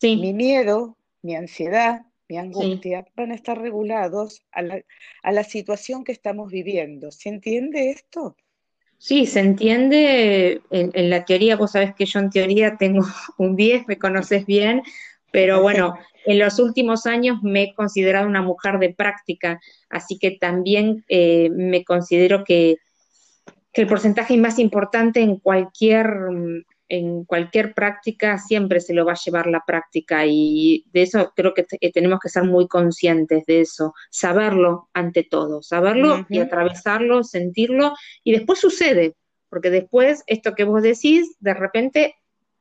mi 0.00 0.32
miedo, 0.32 0.96
mi 1.20 1.36
ansiedad, 1.36 2.06
mi 2.30 2.38
angustia 2.38 3.06
van 3.14 3.30
a 3.30 3.34
estar 3.34 3.60
regulados 3.60 4.42
a 4.52 4.62
la, 4.62 4.82
a 5.22 5.32
la 5.32 5.44
situación 5.44 6.02
que 6.02 6.12
estamos 6.12 6.50
viviendo. 6.50 7.10
¿Se 7.10 7.28
entiende 7.28 7.90
esto? 7.90 8.38
Sí, 8.98 9.26
se 9.26 9.40
entiende 9.40 10.62
en, 10.70 11.10
la 11.10 11.24
teoría, 11.24 11.56
vos 11.56 11.72
sabés 11.72 11.94
que 11.94 12.06
yo 12.06 12.18
en 12.18 12.30
teoría 12.30 12.76
tengo 12.76 13.04
un 13.38 13.56
10, 13.56 13.86
me 13.86 13.98
conoces 13.98 14.46
bien, 14.46 14.82
pero 15.30 15.60
bueno, 15.60 15.98
en 16.24 16.38
los 16.38 16.58
últimos 16.58 17.06
años 17.06 17.42
me 17.42 17.64
he 17.64 17.74
considerado 17.74 18.26
una 18.26 18.42
mujer 18.42 18.78
de 18.78 18.94
práctica, 18.94 19.60
así 19.90 20.18
que 20.18 20.32
también 20.32 21.04
eh, 21.08 21.50
me 21.50 21.84
considero 21.84 22.42
que, 22.44 22.76
que, 23.72 23.82
el 23.82 23.86
porcentaje 23.86 24.36
más 24.38 24.58
importante 24.58 25.20
en 25.20 25.36
cualquier 25.36 26.06
en 26.88 27.24
cualquier 27.24 27.74
práctica 27.74 28.38
siempre 28.38 28.80
se 28.80 28.94
lo 28.94 29.04
va 29.04 29.12
a 29.12 29.20
llevar 29.24 29.46
la 29.46 29.64
práctica 29.66 30.24
y 30.26 30.84
de 30.92 31.02
eso 31.02 31.32
creo 31.34 31.52
que 31.54 31.64
tenemos 31.90 32.20
que 32.20 32.28
ser 32.28 32.44
muy 32.44 32.68
conscientes 32.68 33.44
de 33.46 33.62
eso, 33.62 33.94
saberlo 34.10 34.88
ante 34.92 35.24
todo, 35.24 35.62
saberlo 35.62 36.26
y 36.28 36.38
atravesarlo, 36.38 37.24
sentirlo 37.24 37.94
y 38.22 38.32
después 38.32 38.60
sucede, 38.60 39.16
porque 39.48 39.70
después 39.70 40.22
esto 40.26 40.54
que 40.54 40.64
vos 40.64 40.82
decís, 40.82 41.36
de 41.40 41.54
repente 41.54 42.14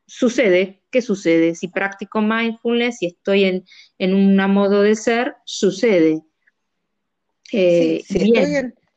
sucede, 0.07 0.81
¿qué 0.91 1.01
sucede? 1.01 1.55
Si 1.55 1.67
practico 1.67 2.21
mindfulness, 2.21 2.97
si 2.99 3.07
estoy 3.07 3.45
en, 3.45 3.65
en 3.97 4.13
un 4.13 4.35
modo 4.51 4.81
de 4.81 4.95
ser, 4.95 5.35
sucede. 5.45 6.21
Eh, 7.51 8.03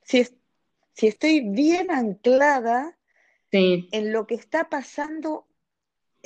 si, 0.03 0.27
si 0.95 1.07
estoy 1.07 1.41
bien 1.41 1.91
anclada 1.91 2.98
en 3.51 4.13
lo 4.13 4.27
que 4.27 4.35
está 4.35 4.69
pasando, 4.69 5.47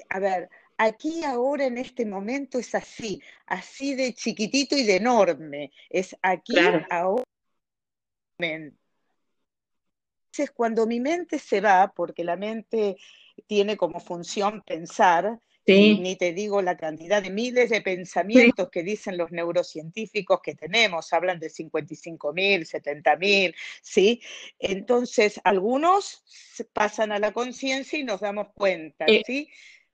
a 0.08 0.18
ver, 0.18 0.50
aquí 0.76 1.24
ahora 1.24 1.66
en 1.66 1.78
este 1.78 2.06
momento 2.06 2.58
es 2.58 2.74
así, 2.74 3.22
así 3.46 3.94
de 3.94 4.14
chiquitito 4.14 4.76
y 4.76 4.84
de 4.84 4.96
enorme, 4.96 5.72
es 5.88 6.16
aquí 6.22 6.56
ahora. 6.90 7.24
Entonces, 8.38 8.74
cuando 10.54 10.86
mi 10.86 10.98
mente 10.98 11.38
se 11.38 11.60
va, 11.60 11.92
porque 11.94 12.24
la 12.24 12.36
mente 12.36 12.96
tiene 13.46 13.76
como 13.76 14.00
función 14.00 14.62
pensar, 14.62 15.38
ni 15.66 16.16
te 16.16 16.32
digo 16.32 16.62
la 16.62 16.76
cantidad 16.76 17.22
de 17.22 17.30
miles 17.30 17.70
de 17.70 17.80
pensamientos 17.80 18.68
que 18.70 18.82
dicen 18.82 19.16
los 19.16 19.30
neurocientíficos 19.30 20.40
que 20.42 20.54
tenemos, 20.54 21.12
hablan 21.12 21.38
de 21.38 21.50
55 21.50 22.32
mil, 22.32 22.66
70 22.66 23.16
mil, 23.16 23.54
¿sí? 23.82 24.20
Entonces, 24.58 25.40
algunos 25.44 26.24
pasan 26.72 27.12
a 27.12 27.18
la 27.18 27.32
conciencia 27.32 27.98
y 27.98 28.04
nos 28.04 28.20
damos 28.20 28.48
cuenta, 28.54 29.04
eh. 29.06 29.22
¿sí? 29.26 29.48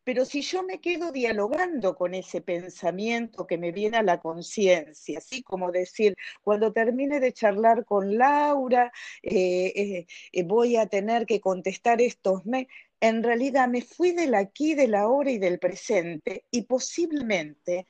Pero 0.08 0.25
si 0.25 0.40
yo 0.40 0.62
me 0.62 0.80
quedo 0.80 1.12
dialogando 1.12 1.94
con 1.94 2.14
ese 2.14 2.40
pensamiento 2.40 3.46
que 3.46 3.58
me 3.58 3.72
viene 3.72 3.98
a 3.98 4.02
la 4.02 4.20
conciencia, 4.20 5.18
así 5.18 5.42
como 5.42 5.70
decir, 5.70 6.14
cuando 6.40 6.72
termine 6.72 7.20
de 7.20 7.34
charlar 7.34 7.84
con 7.84 8.16
Laura, 8.16 8.90
eh, 9.22 10.06
eh, 10.32 10.42
voy 10.44 10.76
a 10.76 10.87
tener 10.87 11.26
que 11.26 11.42
contestar 11.42 12.00
estos 12.00 12.46
mails 12.46 12.68
en 13.00 13.22
realidad 13.22 13.68
me 13.68 13.82
fui 13.82 14.12
del 14.12 14.34
aquí, 14.34 14.74
de 14.74 14.88
la 14.88 15.08
hora 15.08 15.30
y 15.30 15.38
del 15.38 15.58
presente 15.58 16.44
y 16.50 16.62
posiblemente 16.62 17.86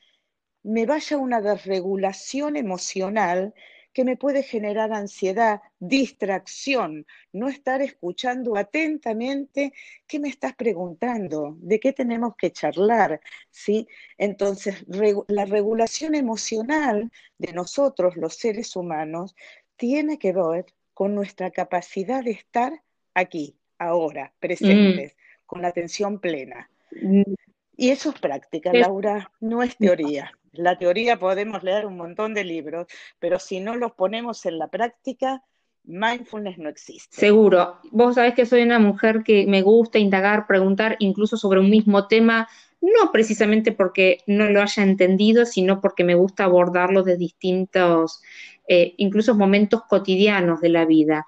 me 0.63 0.85
vaya 0.85 1.17
una 1.17 1.41
desregulación 1.41 2.55
emocional 2.55 3.53
que 3.93 4.03
me 4.03 4.17
puede 4.17 4.43
generar 4.43 4.93
ansiedad, 4.93 5.61
distracción, 5.79 7.07
no 7.33 7.49
estar 7.49 7.81
escuchando 7.81 8.55
atentamente 8.55 9.73
qué 10.07 10.19
me 10.19 10.29
estás 10.29 10.55
preguntando, 10.55 11.57
de 11.59 11.79
qué 11.79 11.91
tenemos 11.91 12.35
que 12.37 12.51
charlar, 12.51 13.19
¿sí? 13.49 13.87
Entonces, 14.17 14.85
la 15.27 15.45
regulación 15.45 16.13
emocional 16.15 17.11
de 17.39 17.53
nosotros, 17.53 18.15
los 18.15 18.35
seres 18.35 18.75
humanos, 18.75 19.35
tiene 19.75 20.19
que 20.19 20.33
ver 20.33 20.65
con 20.93 21.15
nuestra 21.15 21.49
capacidad 21.51 22.23
de 22.23 22.31
estar 22.31 22.83
aquí, 23.13 23.58
ahora, 23.79 24.33
presentes, 24.39 25.13
mm. 25.13 25.17
con 25.45 25.61
la 25.61 25.69
atención 25.69 26.19
plena. 26.19 26.69
Mm. 27.01 27.33
Y 27.77 27.89
eso 27.89 28.09
es 28.09 28.19
práctica, 28.19 28.73
Laura, 28.73 29.31
no 29.39 29.63
es 29.63 29.77
teoría. 29.77 30.31
La 30.51 30.77
teoría 30.77 31.17
podemos 31.17 31.63
leer 31.63 31.85
un 31.85 31.95
montón 31.95 32.33
de 32.33 32.43
libros, 32.43 32.87
pero 33.19 33.39
si 33.39 33.59
no 33.61 33.75
los 33.75 33.93
ponemos 33.93 34.45
en 34.45 34.59
la 34.59 34.67
práctica, 34.67 35.43
mindfulness 35.85 36.57
no 36.57 36.69
existe. 36.69 37.15
Seguro. 37.15 37.77
Vos 37.91 38.15
sabés 38.15 38.33
que 38.33 38.45
soy 38.45 38.63
una 38.63 38.79
mujer 38.79 39.23
que 39.23 39.45
me 39.47 39.61
gusta 39.61 39.97
indagar, 39.97 40.45
preguntar 40.45 40.97
incluso 40.99 41.37
sobre 41.37 41.59
un 41.59 41.69
mismo 41.69 42.07
tema, 42.07 42.47
no 42.81 43.11
precisamente 43.11 43.71
porque 43.71 44.19
no 44.27 44.49
lo 44.49 44.61
haya 44.61 44.83
entendido, 44.83 45.45
sino 45.45 45.81
porque 45.81 46.03
me 46.03 46.15
gusta 46.15 46.45
abordarlo 46.45 47.03
de 47.03 47.17
distintos, 47.17 48.21
eh, 48.67 48.93
incluso 48.97 49.35
momentos 49.35 49.83
cotidianos 49.87 50.61
de 50.61 50.69
la 50.69 50.85
vida. 50.85 51.25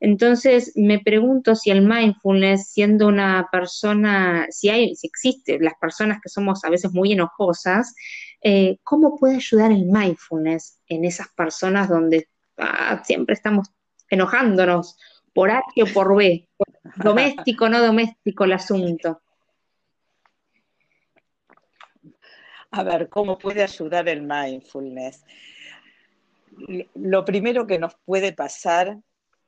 Entonces, 0.00 0.72
me 0.76 1.00
pregunto 1.00 1.56
si 1.56 1.70
el 1.70 1.82
mindfulness, 1.82 2.70
siendo 2.70 3.08
una 3.08 3.48
persona, 3.50 4.46
si 4.50 4.68
hay, 4.68 4.94
si 4.94 5.08
existe, 5.08 5.58
las 5.58 5.74
personas 5.80 6.20
que 6.22 6.28
somos 6.28 6.64
a 6.64 6.70
veces 6.70 6.92
muy 6.92 7.12
enojosas, 7.12 7.94
eh, 8.42 8.78
¿cómo 8.84 9.16
puede 9.16 9.36
ayudar 9.36 9.72
el 9.72 9.86
mindfulness 9.86 10.80
en 10.86 11.04
esas 11.04 11.28
personas 11.28 11.88
donde 11.88 12.28
ah, 12.58 13.02
siempre 13.04 13.34
estamos 13.34 13.68
enojándonos 14.08 14.96
por 15.34 15.50
A 15.50 15.60
o 15.60 15.86
por 15.92 16.16
B? 16.16 16.48
Doméstico, 16.96 17.68
no 17.68 17.82
doméstico 17.82 18.44
el 18.44 18.52
asunto. 18.52 19.20
A 22.70 22.82
ver, 22.82 23.08
¿cómo 23.08 23.38
puede 23.38 23.62
ayudar 23.62 24.08
el 24.08 24.22
mindfulness? 24.22 25.24
Lo 26.94 27.24
primero 27.24 27.66
que 27.66 27.78
nos 27.78 27.94
puede 28.04 28.32
pasar 28.32 28.98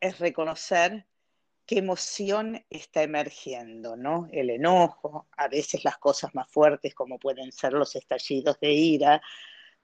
es 0.00 0.18
reconocer 0.18 1.06
qué 1.66 1.78
emoción 1.78 2.64
está 2.68 3.02
emergiendo, 3.02 3.96
¿no? 3.96 4.28
El 4.32 4.50
enojo, 4.50 5.28
a 5.36 5.48
veces 5.48 5.84
las 5.84 5.98
cosas 5.98 6.34
más 6.34 6.50
fuertes 6.50 6.94
como 6.94 7.18
pueden 7.18 7.52
ser 7.52 7.74
los 7.74 7.94
estallidos 7.94 8.58
de 8.60 8.72
ira, 8.72 9.22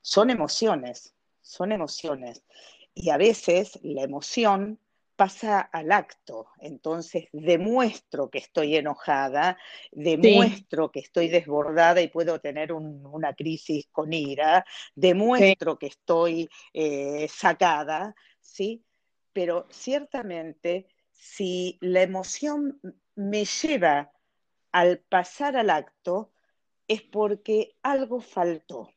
son 0.01 0.31
emociones, 0.31 1.15
son 1.43 1.73
emociones. 1.73 2.43
Y 2.95 3.11
a 3.11 3.17
veces 3.17 3.79
la 3.83 4.03
emoción 4.03 4.81
pasa 5.17 5.61
al 5.61 5.93
acto, 5.93 6.49
entonces 6.59 7.29
demuestro 7.33 8.31
que 8.31 8.39
estoy 8.39 8.77
enojada, 8.77 9.57
demuestro 9.91 10.93
que 10.93 11.01
estoy 11.01 11.29
desbordada 11.29 12.03
y 12.03 12.09
puedo 12.09 12.41
tener 12.41 12.73
una 12.73 13.35
crisis 13.35 13.87
con 13.91 14.13
ira, 14.13 14.65
demuestro 14.95 15.79
que 15.79 15.87
estoy 15.87 16.49
eh, 16.75 17.27
sacada, 17.31 18.15
¿sí? 18.41 18.85
Pero 19.37 19.67
ciertamente 19.69 20.87
si 21.13 21.77
la 21.83 22.01
emoción 22.01 22.81
me 23.17 23.45
lleva 23.45 24.11
al 24.73 25.01
pasar 25.11 25.59
al 25.59 25.69
acto 25.69 26.33
es 26.89 27.03
porque 27.03 27.77
algo 27.83 28.23
faltó. 28.23 28.95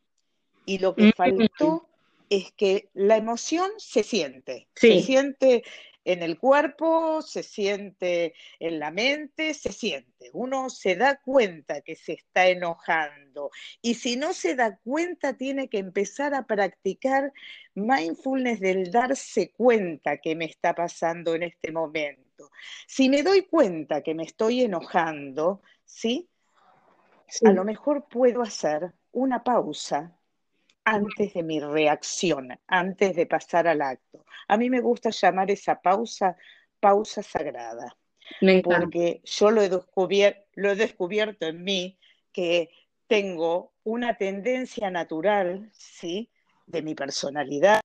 Y 0.65 0.77
lo 0.77 0.95
que 0.95 1.11
faltó 1.11 1.89
es 2.29 2.53
que 2.53 2.87
la 2.93 3.17
emoción 3.17 3.69
se 3.79 4.01
siente, 4.03 4.69
se 4.75 5.01
siente 5.01 5.65
en 6.11 6.23
el 6.23 6.39
cuerpo, 6.39 7.21
se 7.21 7.43
siente 7.43 8.33
en 8.59 8.79
la 8.79 8.89
mente, 8.89 9.53
se 9.53 9.71
siente. 9.71 10.31
Uno 10.33 10.71
se 10.71 10.95
da 10.95 11.21
cuenta 11.21 11.81
que 11.81 11.95
se 11.95 12.13
está 12.13 12.47
enojando 12.47 13.51
y 13.83 13.93
si 13.93 14.15
no 14.15 14.33
se 14.33 14.55
da 14.55 14.77
cuenta 14.77 15.37
tiene 15.37 15.69
que 15.69 15.77
empezar 15.77 16.33
a 16.33 16.47
practicar 16.47 17.31
mindfulness 17.75 18.59
del 18.59 18.89
darse 18.89 19.51
cuenta 19.51 20.17
que 20.17 20.35
me 20.35 20.45
está 20.45 20.73
pasando 20.73 21.35
en 21.35 21.43
este 21.43 21.71
momento. 21.71 22.49
Si 22.87 23.07
me 23.07 23.21
doy 23.21 23.43
cuenta 23.43 24.01
que 24.01 24.15
me 24.15 24.23
estoy 24.23 24.61
enojando, 24.61 25.61
¿sí? 25.85 26.27
A 27.45 27.51
lo 27.51 27.63
mejor 27.63 28.07
puedo 28.09 28.41
hacer 28.41 28.93
una 29.11 29.43
pausa 29.43 30.18
antes 30.91 31.33
de 31.33 31.43
mi 31.43 31.59
reacción, 31.59 32.57
antes 32.67 33.15
de 33.15 33.25
pasar 33.25 33.67
al 33.67 33.81
acto. 33.81 34.25
A 34.47 34.57
mí 34.57 34.69
me 34.69 34.81
gusta 34.81 35.09
llamar 35.09 35.51
esa 35.51 35.79
pausa 35.79 36.35
pausa 36.79 37.21
sagrada, 37.21 37.95
porque 38.63 39.21
yo 39.23 39.51
lo 39.51 39.61
he, 39.61 39.69
lo 40.55 40.71
he 40.71 40.75
descubierto 40.75 41.45
en 41.47 41.63
mí 41.63 41.99
que 42.31 42.69
tengo 43.07 43.73
una 43.83 44.17
tendencia 44.17 44.89
natural, 44.89 45.69
¿sí? 45.73 46.29
De 46.65 46.81
mi 46.81 46.95
personalidad, 46.95 47.81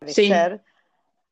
de 0.00 0.12
ser 0.12 0.62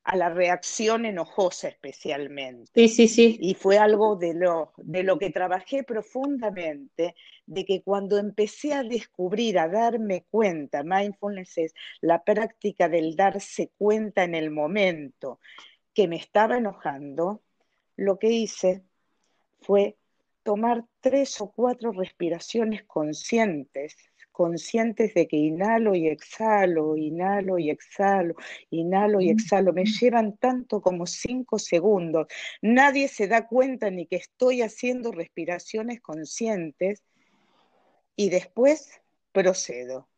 a 0.04 0.16
la 0.16 0.28
reacción 0.28 1.04
enojosa 1.06 1.68
especialmente. 1.68 2.70
Sí, 2.74 2.88
sí, 2.88 3.08
sí. 3.08 3.38
Y 3.40 3.54
fue 3.54 3.78
algo 3.78 4.16
de 4.16 4.34
lo, 4.34 4.72
de 4.76 5.04
lo 5.04 5.18
que 5.18 5.30
trabajé 5.30 5.84
profundamente, 5.84 7.14
de 7.52 7.64
que 7.64 7.82
cuando 7.82 8.18
empecé 8.18 8.72
a 8.72 8.82
descubrir, 8.82 9.58
a 9.58 9.68
darme 9.68 10.24
cuenta, 10.30 10.82
mindfulness 10.82 11.58
es 11.58 11.74
la 12.00 12.24
práctica 12.24 12.88
del 12.88 13.14
darse 13.14 13.70
cuenta 13.76 14.24
en 14.24 14.34
el 14.34 14.50
momento 14.50 15.38
que 15.94 16.08
me 16.08 16.16
estaba 16.16 16.56
enojando, 16.56 17.42
lo 17.96 18.18
que 18.18 18.30
hice 18.30 18.82
fue 19.60 19.96
tomar 20.42 20.84
tres 21.00 21.40
o 21.40 21.52
cuatro 21.52 21.92
respiraciones 21.92 22.84
conscientes 22.84 23.96
conscientes 24.32 25.14
de 25.14 25.28
que 25.28 25.36
inhalo 25.36 25.94
y 25.94 26.08
exhalo, 26.08 26.96
inhalo 26.96 27.58
y 27.58 27.70
exhalo, 27.70 28.34
inhalo 28.70 29.20
y 29.20 29.30
exhalo. 29.30 29.72
Me 29.72 29.84
llevan 29.84 30.36
tanto 30.38 30.80
como 30.80 31.06
cinco 31.06 31.58
segundos. 31.58 32.26
Nadie 32.62 33.08
se 33.08 33.28
da 33.28 33.46
cuenta 33.46 33.90
ni 33.90 34.06
que 34.06 34.16
estoy 34.16 34.62
haciendo 34.62 35.12
respiraciones 35.12 36.00
conscientes 36.00 37.04
y 38.16 38.30
después 38.30 39.00
procedo. 39.32 40.08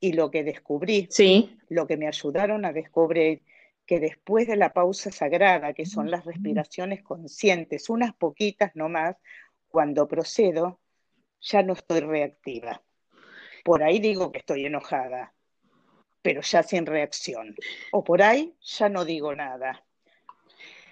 Y 0.00 0.14
lo 0.14 0.30
que 0.30 0.44
descubrí, 0.44 1.08
sí. 1.10 1.58
lo 1.68 1.86
que 1.86 1.96
me 1.96 2.08
ayudaron 2.08 2.64
a 2.64 2.72
descubrir, 2.72 3.42
que 3.84 4.00
después 4.00 4.46
de 4.46 4.56
la 4.56 4.72
pausa 4.72 5.10
sagrada, 5.10 5.72
que 5.72 5.86
son 5.86 6.10
las 6.10 6.24
respiraciones 6.24 7.02
conscientes, 7.02 7.88
unas 7.88 8.14
poquitas 8.14 8.74
nomás, 8.74 9.16
cuando 9.68 10.08
procedo, 10.08 10.80
ya 11.40 11.62
no 11.62 11.74
estoy 11.74 12.00
reactiva. 12.00 12.82
Por 13.64 13.82
ahí 13.82 13.98
digo 13.98 14.32
que 14.32 14.38
estoy 14.38 14.64
enojada, 14.66 15.34
pero 16.22 16.40
ya 16.40 16.62
sin 16.62 16.86
reacción. 16.86 17.54
O 17.92 18.04
por 18.04 18.22
ahí 18.22 18.54
ya 18.60 18.88
no 18.88 19.04
digo 19.04 19.34
nada. 19.34 19.84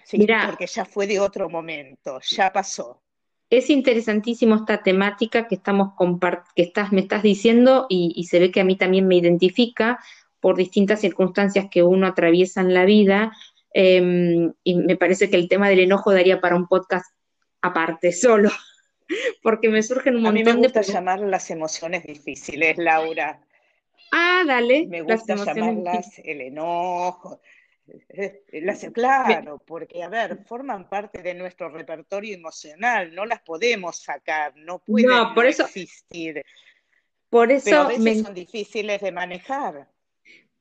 Sí, 0.05 0.25
porque 0.47 0.67
ya 0.67 0.85
fue 0.85 1.07
de 1.07 1.19
otro 1.19 1.49
momento, 1.49 2.21
ya 2.21 2.53
pasó. 2.53 3.03
Es 3.49 3.71
interesantísimo 3.71 4.57
esta 4.57 4.83
temática 4.83 5.47
que 5.47 5.55
estamos 5.57 5.93
que 6.55 6.63
estás, 6.63 6.93
me 6.93 7.03
estás 7.03 7.23
diciendo 7.23 7.87
y, 7.89 8.25
se 8.25 8.39
ve 8.39 8.51
que 8.51 8.61
a 8.61 8.65
mí 8.65 8.77
también 8.77 9.07
me 9.07 9.17
identifica 9.17 9.99
por 10.41 10.57
distintas 10.57 11.01
circunstancias 11.01 11.67
que 11.71 11.83
uno 11.83 12.07
atraviesa 12.07 12.61
en 12.61 12.75
la 12.75 12.85
vida. 12.85 13.33
Em, 13.73 14.53
y 14.65 14.75
me 14.75 14.97
parece 14.97 15.31
que 15.31 15.37
el 15.37 15.49
tema 15.49 15.69
del 15.69 15.81
enojo 15.81 16.13
daría 16.13 16.41
para 16.41 16.57
un 16.57 16.67
podcast 16.67 17.07
aparte, 17.61 18.13
solo 18.13 18.51
porque 19.43 19.69
me 19.69 19.83
surgen 19.83 20.17
un 20.17 20.23
montón 20.23 20.45
de... 20.45 20.51
A 20.51 20.55
mí 20.55 20.61
me 20.61 20.67
gusta 20.67 20.83
llamar 20.83 21.21
las 21.21 21.51
emociones 21.51 22.05
difíciles, 22.05 22.77
Laura. 22.79 23.41
Ah, 24.13 24.45
dale. 24.47 24.87
Me 24.87 25.03
gusta 25.03 25.37
llamarlas 25.37 26.21
el 26.25 26.41
enojo. 26.41 27.41
Las, 28.53 28.85
claro, 28.93 29.63
porque, 29.67 30.03
a 30.03 30.09
ver, 30.09 30.45
forman 30.45 30.89
parte 30.89 31.23
de 31.23 31.35
nuestro 31.35 31.69
repertorio 31.69 32.35
emocional, 32.35 33.15
no 33.15 33.27
las 33.27 33.41
podemos 33.43 34.03
sacar, 34.03 34.55
no 34.57 34.79
pueden 34.81 35.09
no, 35.09 35.35
por 35.35 35.47
eso, 35.47 35.65
existir. 35.65 36.43
Por 37.29 37.51
eso 37.51 37.65
Pero 37.65 37.83
a 37.83 37.89
veces 37.89 38.23
son 38.23 38.35
difíciles 38.35 39.01
de 39.01 39.13
manejar. 39.13 39.89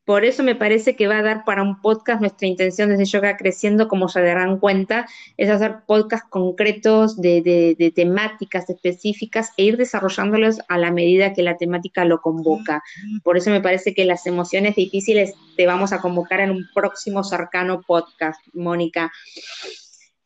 Por 0.05 0.23
eso 0.23 0.43
me 0.43 0.55
parece 0.55 0.95
que 0.95 1.07
va 1.07 1.17
a 1.17 1.23
dar 1.23 1.43
para 1.45 1.63
un 1.63 1.81
podcast. 1.81 2.21
Nuestra 2.21 2.47
intención 2.47 2.89
desde 2.89 3.05
Yoga 3.05 3.37
Creciendo, 3.37 3.87
como 3.87 4.07
se 4.07 4.21
darán 4.21 4.59
cuenta, 4.59 5.07
es 5.35 5.49
hacer 5.49 5.77
podcasts 5.87 6.29
concretos 6.29 7.19
de, 7.19 7.91
temáticas 7.95 8.69
específicas 8.69 9.51
e 9.57 9.63
ir 9.63 9.77
desarrollándolos 9.77 10.59
a 10.67 10.77
la 10.77 10.91
medida 10.91 11.33
que 11.33 11.41
la 11.41 11.57
temática 11.57 12.05
lo 12.05 12.21
convoca. 12.21 12.83
Por 13.23 13.35
eso 13.35 13.49
me 13.49 13.61
parece 13.61 13.95
que 13.95 14.05
las 14.05 14.27
emociones 14.27 14.75
difíciles 14.75 15.33
te 15.57 15.65
vamos 15.65 15.91
a 15.91 16.01
convocar 16.01 16.39
en 16.39 16.51
un 16.51 16.67
próximo 16.75 17.23
cercano 17.23 17.81
podcast, 17.81 18.39
Mónica. 18.53 19.11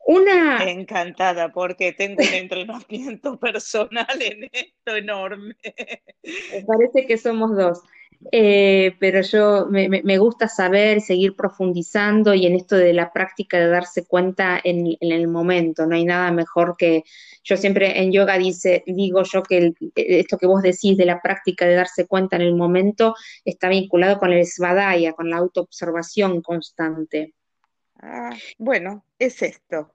Una... 0.05 0.69
Encantada, 0.69 1.53
porque 1.53 1.93
tengo 1.93 2.21
un 2.21 2.33
entrenamiento 2.33 3.39
personal 3.39 4.07
en 4.19 4.49
esto 4.51 4.95
enorme. 4.95 5.55
Me 6.51 6.63
parece 6.63 7.05
que 7.07 7.17
somos 7.17 7.55
dos. 7.55 7.81
Eh, 8.31 8.97
pero 8.99 9.21
yo 9.21 9.67
me, 9.69 10.17
gusta 10.17 10.49
saber, 10.49 10.99
seguir 10.99 11.37
profundizando 11.37 12.33
y 12.33 12.45
en 12.45 12.55
esto 12.55 12.75
de 12.75 12.91
la 12.91 13.13
práctica 13.13 13.57
de 13.57 13.69
darse 13.69 14.05
cuenta 14.05 14.59
en, 14.61 14.97
el 14.99 15.27
momento, 15.29 15.85
no 15.85 15.95
hay 15.95 16.03
nada 16.03 16.29
mejor 16.31 16.75
que, 16.77 17.03
yo 17.43 17.55
siempre 17.55 18.01
en 18.01 18.11
yoga 18.11 18.37
dice, 18.37 18.83
digo 18.85 19.23
yo 19.23 19.41
que 19.41 19.73
esto 19.95 20.37
que 20.37 20.47
vos 20.47 20.61
decís 20.61 20.97
de 20.97 21.05
la 21.05 21.21
práctica 21.21 21.65
de 21.65 21.75
darse 21.75 22.07
cuenta 22.07 22.35
en 22.35 22.41
el 22.41 22.55
momento 22.55 23.15
está 23.45 23.69
vinculado 23.69 24.19
con 24.19 24.33
el 24.33 24.45
svadaya, 24.45 25.13
con 25.13 25.29
la 25.29 25.37
autoobservación 25.37 26.41
constante. 26.41 27.33
Ah, 28.01 28.35
bueno, 28.57 29.05
es 29.17 29.41
esto. 29.41 29.93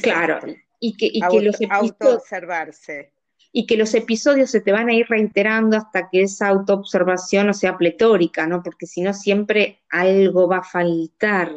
claro, 0.00 0.38
y 0.78 0.96
que, 0.96 1.06
y 1.06 1.20
que 1.20 1.40
los 1.40 1.56
autoobservarse 1.70 3.13
y 3.56 3.66
que 3.66 3.76
los 3.76 3.94
episodios 3.94 4.50
se 4.50 4.60
te 4.60 4.72
van 4.72 4.88
a 4.88 4.94
ir 4.94 5.06
reiterando 5.08 5.76
hasta 5.76 6.10
que 6.10 6.22
esa 6.22 6.48
autoobservación 6.48 7.46
no 7.46 7.54
sea 7.54 7.78
pletórica, 7.78 8.48
¿no? 8.48 8.64
Porque 8.64 8.84
si 8.84 9.00
no 9.00 9.14
siempre 9.14 9.80
algo 9.88 10.48
va 10.48 10.58
a 10.58 10.64
faltar. 10.64 11.52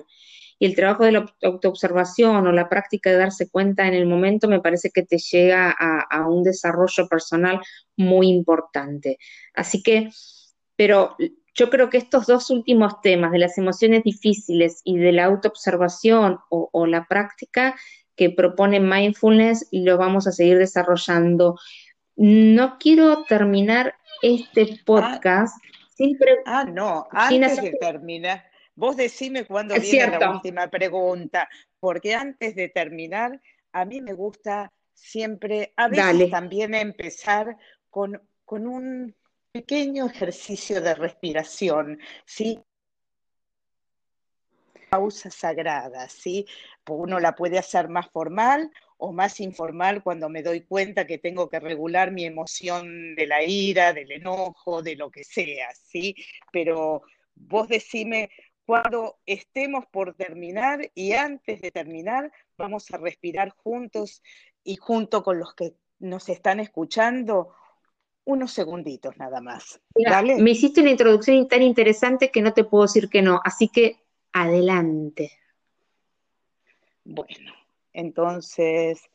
Y 0.60 0.67
el 0.67 0.75
trabajo 0.75 1.05
de 1.05 1.13
la 1.13 1.25
autoobservación 1.41 2.45
o 2.45 2.51
la 2.51 2.69
práctica 2.69 3.10
de 3.10 3.17
darse 3.17 3.49
cuenta 3.49 3.88
en 3.88 3.95
el 3.95 4.05
momento 4.05 4.47
me 4.47 4.62
parece 4.62 4.91
que 4.91 5.01
te 5.01 5.17
llega 5.17 5.71
a, 5.71 6.27
un 6.29 6.43
desarrollo 6.43 7.07
personal 7.07 7.62
muy 7.95 8.27
importante. 8.27 9.17
Así 9.55 9.81
que, 9.81 10.12
pero 10.75 11.15
yo 11.55 11.71
creo 11.71 11.89
que 11.89 11.97
estos 11.97 12.27
dos 12.27 12.51
últimos 12.51 13.01
temas 13.01 13.31
de 13.31 13.39
las 13.39 13.57
emociones 13.57 14.03
difíciles 14.03 14.81
y 14.83 14.97
de 14.97 15.13
la 15.13 15.25
autoobservación 15.25 16.38
o, 16.51 16.69
o 16.71 16.86
la 16.86 17.07
práctica 17.07 17.75
que 18.17 18.31
propone 18.31 18.79
mindfulness 18.79 19.67
lo 19.71 19.97
vamos 19.97 20.27
a 20.27 20.31
seguir 20.31 20.57
desarrollando. 20.57 21.57
No 22.17 22.77
quiero 22.80 23.23
terminar 23.25 23.95
este 24.23 24.63
ah. 24.63 24.82
podcast 24.86 25.56
sin 25.95 26.17
Ah, 26.45 26.63
no, 26.63 27.08
antes 27.12 27.62
de 27.62 27.71
terminar, 27.80 28.45
vos 28.75 28.95
decime 28.95 29.45
cuándo 29.45 29.75
viene 29.80 30.19
la 30.19 30.32
última 30.32 30.67
pregunta, 30.67 31.49
porque 31.80 32.13
antes 32.13 32.56
de 32.56 32.69
terminar, 32.69 33.41
a 33.71 33.86
mí 33.86 34.01
me 34.01 34.13
gusta 34.13 34.71
siempre, 34.93 35.73
a 35.75 35.88
veces 35.88 36.30
también 36.30 36.75
empezar 36.75 37.58
con, 37.89 38.21
con 38.45 38.67
un 38.67 39.15
pequeño 39.51 40.06
ejercicio 40.06 40.82
de 40.82 40.93
respiración, 40.93 41.99
¿sí? 42.25 42.60
Pausa 44.89 45.32
sagrada, 45.32 46.08
¿sí? 46.10 46.45
Uno 46.88 47.19
la 47.19 47.36
puede 47.36 47.58
hacer 47.58 47.89
más 47.89 48.08
formal 48.10 48.71
o 48.97 49.13
más 49.13 49.39
informal 49.39 50.03
cuando 50.03 50.29
me 50.29 50.43
doy 50.43 50.62
cuenta 50.62 51.05
que 51.05 51.17
tengo 51.17 51.49
que 51.49 51.60
regular 51.60 52.12
mi 52.12 52.25
emoción 52.25 53.15
de 53.15 53.27
la 53.27 53.43
ira, 53.43 53.93
del 53.93 54.12
enojo, 54.12 54.81
de 54.81 54.95
lo 54.95 55.12
que 55.12 55.23
sea, 55.23 55.69
¿sí? 55.73 56.15
Pero 56.51 57.03
vos 57.36 57.67
decime 57.67 58.29
cuando 58.65 59.19
estemos 59.25 59.86
por 59.86 60.15
terminar 60.15 60.91
y 60.93 61.13
antes 61.13 61.62
de 61.62 61.71
terminar 61.71 62.31
vamos 62.57 62.91
a 62.91 62.97
respirar 62.97 63.49
juntos 63.49 64.21
y 64.63 64.75
junto 64.75 65.23
con 65.23 65.39
los 65.39 65.53
que 65.53 65.73
nos 65.99 66.27
están 66.29 66.60
escuchando 66.60 67.55
unos 68.25 68.51
segunditos 68.51 69.15
nada 69.17 69.39
más. 69.39 69.79
Me 70.38 70.51
hiciste 70.51 70.81
una 70.81 70.91
introducción 70.91 71.47
tan 71.47 71.62
interesante 71.62 72.29
que 72.29 72.41
no 72.41 72.53
te 72.53 72.65
puedo 72.65 72.83
decir 72.83 73.10
que 73.10 73.21
no, 73.21 73.39
así 73.43 73.69
que 73.69 74.03
adelante. 74.33 75.31
Bueno, 77.05 77.53
entonces, 77.97 79.10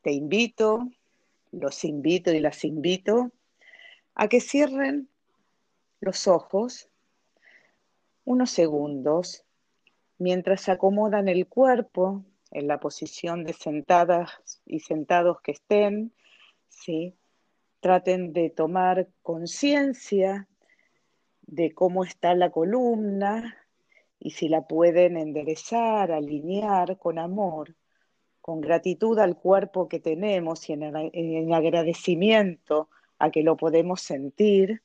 te 0.00 0.10
invito, 0.10 0.88
los 1.52 1.84
invito 1.84 2.32
y 2.32 2.40
las 2.40 2.64
invito 2.64 3.30
a 4.14 4.26
que 4.26 4.40
cierren 4.40 5.10
los 6.00 6.26
ojos 6.26 6.88
unos 8.24 8.50
segundos 8.50 9.44
mientras 10.16 10.70
acomodan 10.70 11.28
el 11.28 11.46
cuerpo 11.46 12.24
en 12.52 12.68
la 12.68 12.80
posición 12.80 13.44
de 13.44 13.52
sentadas 13.52 14.30
y 14.64 14.80
sentados 14.80 15.42
que 15.42 15.52
estén, 15.52 16.14
¿sí? 16.70 17.14
traten 17.80 18.32
de 18.32 18.48
tomar 18.48 19.08
conciencia 19.20 20.48
de 21.42 21.74
cómo 21.74 22.04
está 22.04 22.34
la 22.34 22.50
columna 22.50 23.58
y 24.24 24.30
si 24.30 24.48
la 24.48 24.62
pueden 24.62 25.18
enderezar, 25.18 26.10
alinear 26.10 26.96
con 26.96 27.18
amor, 27.18 27.76
con 28.40 28.62
gratitud 28.62 29.18
al 29.18 29.36
cuerpo 29.36 29.86
que 29.86 30.00
tenemos 30.00 30.66
y 30.70 30.72
en, 30.72 30.82
en 31.12 31.52
agradecimiento 31.52 32.88
a 33.18 33.30
que 33.30 33.42
lo 33.42 33.58
podemos 33.58 34.00
sentir. 34.00 34.82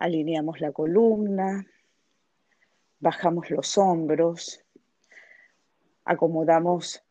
Alineamos 0.00 0.60
la 0.60 0.72
columna, 0.72 1.68
bajamos 2.98 3.48
los 3.48 3.78
hombros, 3.78 4.60
acomodamos 6.04 7.04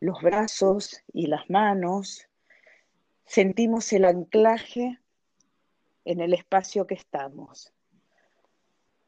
los 0.00 0.20
brazos 0.20 1.02
y 1.10 1.28
las 1.28 1.48
manos, 1.48 2.28
sentimos 3.24 3.90
el 3.94 4.04
anclaje 4.04 5.00
en 6.04 6.20
el 6.20 6.34
espacio 6.34 6.86
que 6.86 6.96
estamos. 6.96 7.72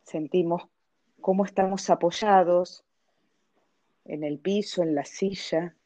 Sentimos 0.03 0.63
cómo 1.21 1.45
estamos 1.45 1.91
apoyados 1.91 2.85
en 4.05 4.25
el 4.25 4.39
piso, 4.39 4.83
en 4.83 4.95
la 4.95 5.05
silla, 5.05 5.77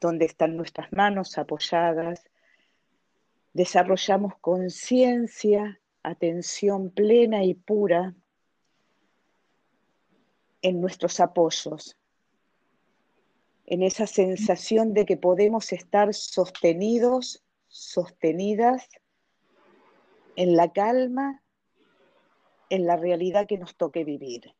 donde 0.00 0.24
están 0.26 0.56
nuestras 0.56 0.92
manos 0.92 1.38
apoyadas. 1.38 2.24
Desarrollamos 3.52 4.36
conciencia, 4.40 5.80
atención 6.02 6.90
plena 6.90 7.44
y 7.44 7.54
pura 7.54 8.14
en 10.60 10.80
nuestros 10.80 11.20
apoyos, 11.20 11.96
en 13.66 13.82
esa 13.82 14.06
sensación 14.06 14.92
de 14.94 15.06
que 15.06 15.16
podemos 15.16 15.72
estar 15.72 16.12
sostenidos, 16.12 17.44
sostenidas 17.68 18.88
en 20.36 20.56
la 20.56 20.72
calma, 20.72 21.43
en 22.74 22.86
la 22.86 22.96
realidad 22.96 23.46
que 23.46 23.56
nos 23.56 23.76
toque 23.76 24.02
vivir. 24.02 24.52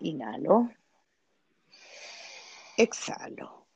Inhalo. 0.00 0.70
Exhalo. 2.76 3.66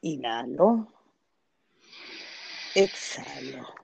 Inhalo. 0.00 0.92
Exhalo. 2.74 3.74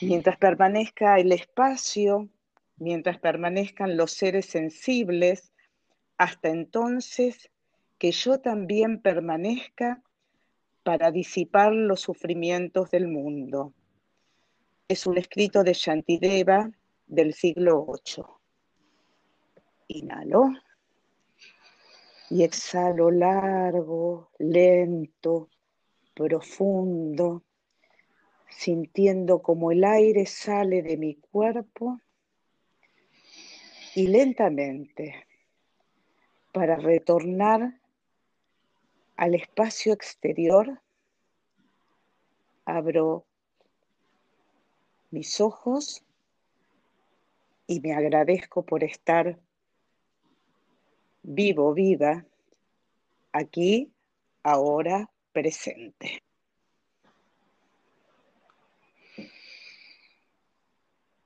Mientras 0.00 0.38
permanezca 0.38 1.18
el 1.18 1.32
espacio, 1.32 2.30
mientras 2.76 3.18
permanezcan 3.18 3.98
los 3.98 4.12
seres 4.12 4.46
sensibles, 4.46 5.52
hasta 6.16 6.48
entonces 6.48 7.50
que 7.98 8.10
yo 8.10 8.40
también 8.40 9.02
permanezca 9.02 10.02
para 10.82 11.10
disipar 11.10 11.72
los 11.72 12.00
sufrimientos 12.00 12.90
del 12.90 13.08
mundo. 13.08 13.74
Es 14.86 15.06
un 15.06 15.16
escrito 15.16 15.64
de 15.64 15.72
Shantideva 15.72 16.70
del 17.06 17.32
siglo 17.32 17.86
VIII. 17.86 18.24
Inhalo 19.88 20.50
y 22.28 22.42
exhalo 22.42 23.10
largo, 23.10 24.30
lento, 24.38 25.48
profundo, 26.12 27.44
sintiendo 28.50 29.40
como 29.40 29.72
el 29.72 29.84
aire 29.84 30.26
sale 30.26 30.82
de 30.82 30.98
mi 30.98 31.14
cuerpo 31.14 31.98
y 33.94 34.06
lentamente 34.08 35.26
para 36.52 36.76
retornar 36.76 37.80
al 39.16 39.34
espacio 39.34 39.94
exterior, 39.94 40.82
abro 42.66 43.24
mis 45.14 45.40
ojos 45.40 46.02
y 47.68 47.80
me 47.80 47.94
agradezco 47.94 48.66
por 48.66 48.82
estar 48.82 49.38
vivo, 51.22 51.72
viva, 51.72 52.26
aquí, 53.32 53.92
ahora, 54.42 55.08
presente. 55.32 56.20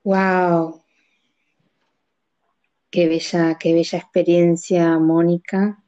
Wow. 0.04 0.84
Qué 2.90 3.08
bella, 3.08 3.56
qué 3.58 3.72
bella 3.72 3.98
experiencia, 3.98 4.98
Mónica. 4.98 5.82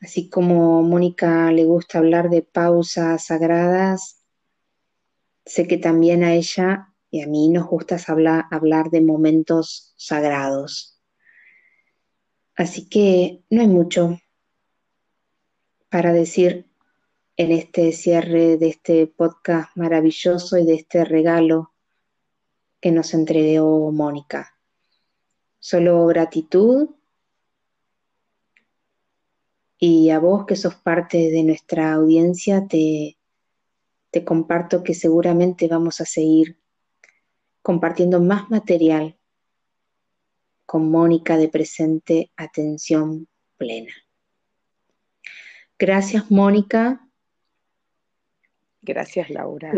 Así 0.00 0.28
como 0.28 0.82
Mónica 0.82 1.52
le 1.52 1.64
gusta 1.64 1.98
hablar 1.98 2.28
de 2.28 2.42
pausas 2.42 3.26
sagradas, 3.26 4.21
sé 5.44 5.66
que 5.66 5.76
también 5.76 6.24
a 6.24 6.34
ella 6.34 6.92
y 7.10 7.22
a 7.22 7.26
mí 7.26 7.48
nos 7.48 7.66
gusta 7.66 7.98
hablar, 8.06 8.90
de 8.90 9.02
momentos 9.02 9.92
sagrados. 9.96 10.98
Así 12.56 12.88
que 12.88 13.42
no 13.50 13.60
hay 13.60 13.68
mucho 13.68 14.18
para 15.90 16.12
decir 16.12 16.70
en 17.36 17.52
este 17.52 17.92
cierre 17.92 18.56
de 18.56 18.68
este 18.68 19.06
podcast 19.06 19.76
maravilloso 19.76 20.56
y 20.56 20.64
de 20.64 20.74
este 20.74 21.04
regalo 21.04 21.72
que 22.80 22.92
nos 22.92 23.12
entregó 23.12 23.92
Mónica. 23.92 24.58
Solo 25.58 26.06
gratitud 26.06 26.90
y 29.78 30.10
a 30.10 30.18
vos 30.18 30.46
que 30.46 30.56
sos 30.56 30.76
parte 30.76 31.30
de 31.30 31.42
nuestra 31.42 31.92
audiencia 31.92 32.66
te, 32.66 33.18
te 34.12 34.24
comparto 34.24 34.84
que 34.84 34.94
seguramente 34.94 35.66
vamos 35.66 36.00
a 36.00 36.04
seguir 36.04 36.58
compartiendo 37.62 38.20
más 38.20 38.50
material 38.50 39.18
con 40.66 40.90
Mónica 40.90 41.36
de 41.36 41.48
presente 41.48 42.30
atención 42.36 43.26
plena. 43.56 43.92
Gracias, 45.78 46.30
Mónica. 46.30 47.08
Gracias, 48.82 49.30
Laura. 49.30 49.72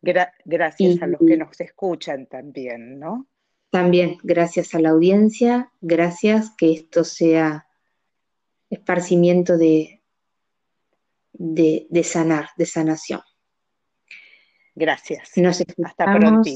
gracias 0.00 1.02
a 1.02 1.06
los 1.06 1.20
que 1.26 1.36
nos 1.36 1.60
escuchan 1.60 2.26
también, 2.26 2.98
¿no? 2.98 3.26
También, 3.70 4.18
gracias 4.22 4.74
a 4.74 4.80
la 4.80 4.90
audiencia, 4.90 5.72
gracias 5.80 6.50
que 6.56 6.72
esto 6.72 7.04
sea 7.04 7.66
esparcimiento 8.68 9.58
de, 9.58 10.00
de, 11.32 12.04
sanar, 12.04 12.48
de 12.56 12.66
sanación. 12.66 13.20
Gracias. 14.74 15.32
hasta 15.84 16.04
pronto. 16.04 16.50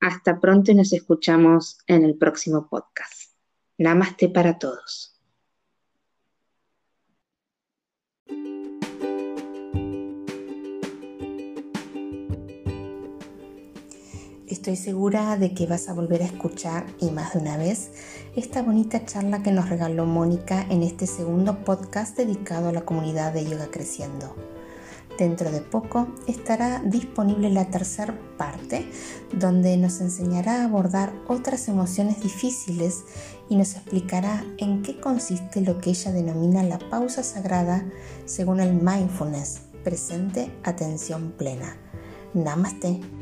hasta 0.00 0.40
pronto 0.40 0.72
y 0.72 0.74
nos 0.74 0.92
escuchamos 0.92 1.78
en 1.86 2.04
el 2.04 2.16
próximo 2.16 2.68
podcast. 2.68 3.32
Namaste 3.78 4.28
para 4.28 4.58
todos. 4.58 5.20
Estoy 14.46 14.74
segura 14.76 15.36
de 15.36 15.54
que 15.54 15.66
vas 15.66 15.88
a 15.88 15.94
volver 15.94 16.22
a 16.22 16.26
escuchar 16.26 16.84
y 17.00 17.10
más 17.10 17.32
de 17.32 17.38
una 17.38 17.56
vez 17.56 17.92
esta 18.36 18.62
bonita 18.62 19.04
charla 19.06 19.42
que 19.42 19.52
nos 19.52 19.68
regaló 19.68 20.06
Mónica 20.06 20.66
en 20.68 20.82
este 20.82 21.06
segundo 21.06 21.64
podcast 21.64 22.16
dedicado 22.16 22.68
a 22.68 22.72
la 22.72 22.84
comunidad 22.84 23.32
de 23.32 23.44
Yoga 23.44 23.70
Creciendo. 23.70 24.34
Dentro 25.20 25.50
de 25.50 25.60
poco 25.60 26.08
estará 26.26 26.80
disponible 26.82 27.50
la 27.50 27.66
tercera 27.66 28.18
parte 28.38 28.90
donde 29.38 29.76
nos 29.76 30.00
enseñará 30.00 30.62
a 30.62 30.64
abordar 30.64 31.12
otras 31.28 31.68
emociones 31.68 32.22
difíciles 32.22 33.04
y 33.50 33.56
nos 33.56 33.74
explicará 33.74 34.42
en 34.56 34.80
qué 34.80 34.98
consiste 34.98 35.60
lo 35.60 35.78
que 35.78 35.90
ella 35.90 36.12
denomina 36.12 36.62
la 36.62 36.78
pausa 36.78 37.22
sagrada 37.22 37.84
según 38.24 38.60
el 38.60 38.72
mindfulness, 38.72 39.60
presente 39.84 40.50
atención 40.64 41.34
plena. 41.36 41.76
Namaste. 42.32 43.19